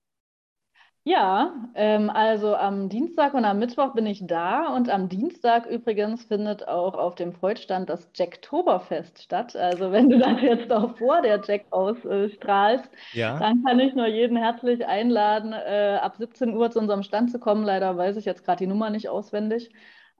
Ja, 1.04 1.52
ähm, 1.74 2.08
also 2.08 2.56
am 2.56 2.88
Dienstag 2.88 3.34
und 3.34 3.44
am 3.44 3.58
Mittwoch 3.58 3.92
bin 3.92 4.06
ich 4.06 4.26
da 4.26 4.74
und 4.74 4.88
am 4.88 5.10
Dienstag 5.10 5.66
übrigens 5.66 6.24
findet 6.24 6.66
auch 6.66 6.94
auf 6.94 7.16
dem 7.16 7.34
Freudstand 7.34 7.90
das 7.90 8.10
Jacktoberfest 8.14 9.22
statt. 9.22 9.54
Also 9.56 9.92
wenn 9.92 10.08
du 10.08 10.18
das 10.18 10.40
jetzt 10.40 10.72
auch 10.72 10.96
vor 10.96 11.20
der 11.20 11.42
Jack 11.46 11.66
ausstrahlst, 11.70 12.90
ja. 13.12 13.38
dann 13.38 13.62
kann 13.62 13.78
ich 13.78 13.94
nur 13.94 14.06
jeden 14.06 14.38
herzlich 14.38 14.86
einladen, 14.86 15.52
äh, 15.52 15.98
ab 16.00 16.16
17 16.16 16.56
Uhr 16.56 16.70
zu 16.70 16.78
unserem 16.78 17.02
Stand 17.02 17.30
zu 17.30 17.38
kommen. 17.38 17.64
Leider 17.64 17.94
weiß 17.98 18.16
ich 18.16 18.24
jetzt 18.24 18.42
gerade 18.42 18.64
die 18.64 18.66
Nummer 18.66 18.88
nicht 18.88 19.10
auswendig. 19.10 19.70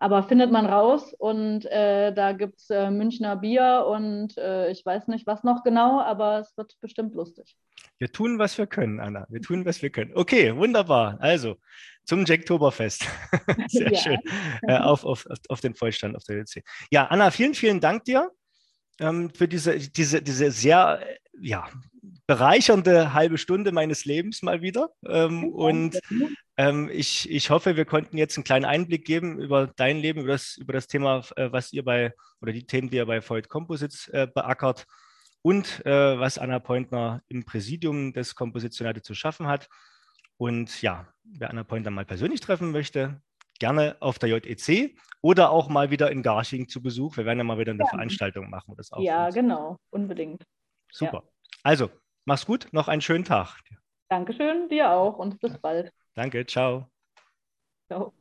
Aber 0.01 0.23
findet 0.23 0.51
man 0.51 0.65
raus 0.65 1.15
und 1.19 1.67
äh, 1.67 2.13
da 2.13 2.33
gibt 2.33 2.59
es 2.59 2.71
äh, 2.71 2.91
Münchner 2.91 3.37
Bier 3.37 3.85
und 3.87 4.37
äh, 4.39 4.71
ich 4.71 4.85
weiß 4.85 5.09
nicht, 5.09 5.27
was 5.27 5.45
noch 5.45 5.63
genau, 5.63 6.01
aber 6.01 6.41
es 6.41 6.57
wird 6.57 6.75
bestimmt 6.81 7.15
lustig. 7.15 7.55
Wir 7.99 8.11
tun, 8.11 8.39
was 8.39 8.57
wir 8.57 8.67
können, 8.67 8.99
Anna. 8.99 9.27
Wir 9.29 9.43
tun, 9.43 9.67
was 9.67 9.83
wir 9.83 9.91
können. 9.91 10.13
Okay, 10.15 10.57
wunderbar. 10.57 11.19
Also 11.21 11.57
zum 12.05 12.25
Jacktoberfest. 12.25 13.07
Sehr 13.69 13.95
schön. 13.95 14.19
Äh, 14.63 14.79
auf, 14.79 15.05
auf, 15.05 15.27
auf 15.49 15.61
den 15.61 15.75
Vollstand 15.75 16.17
auf 16.17 16.25
der 16.25 16.39
LC. 16.39 16.65
Ja, 16.91 17.05
Anna, 17.07 17.31
vielen, 17.31 17.55
vielen 17.55 17.79
Dank 17.79 18.05
dir 18.05 18.31
ähm, 19.01 19.31
für 19.35 19.49
diese, 19.49 19.79
diese, 19.79 20.23
diese 20.23 20.51
sehr 20.51 21.01
ja, 21.41 21.69
bereichernde 22.31 23.13
halbe 23.13 23.39
Stunde 23.39 23.73
meines 23.73 24.05
Lebens 24.05 24.41
mal 24.43 24.63
wieder. 24.63 24.91
Ähm, 25.05 25.49
und 25.53 25.99
ähm, 26.57 26.89
ich, 26.93 27.29
ich 27.29 27.51
hoffe, 27.51 27.75
wir 27.75 27.85
konnten 27.85 28.17
jetzt 28.17 28.37
einen 28.37 28.45
kleinen 28.45 28.67
Einblick 28.67 29.05
geben 29.05 29.41
über 29.41 29.67
dein 29.75 29.99
Leben, 29.99 30.21
über 30.21 30.31
das, 30.31 30.57
über 30.57 30.73
das 30.73 30.87
Thema, 30.87 31.25
äh, 31.35 31.51
was 31.51 31.73
ihr 31.73 31.85
bei, 31.85 32.15
oder 32.41 32.53
die 32.53 32.65
Themen, 32.65 32.89
die 32.89 32.99
ihr 32.99 33.07
bei 33.07 33.21
Void 33.21 33.49
Composites 33.49 34.07
äh, 34.11 34.29
beackert 34.33 34.87
und 35.43 35.85
äh, 35.85 36.21
was 36.21 36.39
Anna 36.39 36.61
Pointner 36.61 37.21
im 37.27 37.45
Präsidium 37.45 38.13
des 38.13 38.37
Kompositionate 38.37 39.03
zu 39.03 39.15
schaffen 39.15 39.49
hat. 39.49 39.69
Und 40.37 40.83
ja, 40.83 41.09
wer 41.25 41.51
Anna 41.51 41.65
Pointner 41.65 41.91
mal 41.91 42.05
persönlich 42.05 42.39
treffen 42.39 42.71
möchte, 42.71 43.21
gerne 43.59 43.97
auf 43.99 44.21
der 44.21 44.29
JEC 44.29 44.97
oder 45.21 45.51
auch 45.51 45.69
mal 45.69 45.91
wieder 45.91 46.13
in 46.13 46.23
Garching 46.23 46.69
zu 46.69 46.81
Besuch. 46.81 47.17
Wir 47.17 47.25
werden 47.25 47.39
ja 47.39 47.45
mal 47.45 47.59
wieder 47.59 47.73
eine 47.73 47.83
ja. 47.83 47.89
Veranstaltung 47.91 48.51
machen. 48.51 48.77
Das 48.77 48.93
auch 48.93 49.03
ja, 49.03 49.31
genau, 49.31 49.79
unbedingt. 49.91 50.45
Super. 50.93 51.25
Ja. 51.25 51.31
Also, 51.65 51.91
mach's 52.31 52.47
gut, 52.47 52.69
noch 52.71 52.87
einen 52.87 53.03
schönen 53.03 53.25
Tag. 53.25 53.61
Dankeschön, 54.09 54.69
dir 54.69 54.93
auch 54.93 55.19
und 55.19 55.41
bis 55.41 55.59
bald. 55.59 55.93
Danke, 56.15 56.47
ciao. 56.47 56.89
Ciao. 57.89 58.20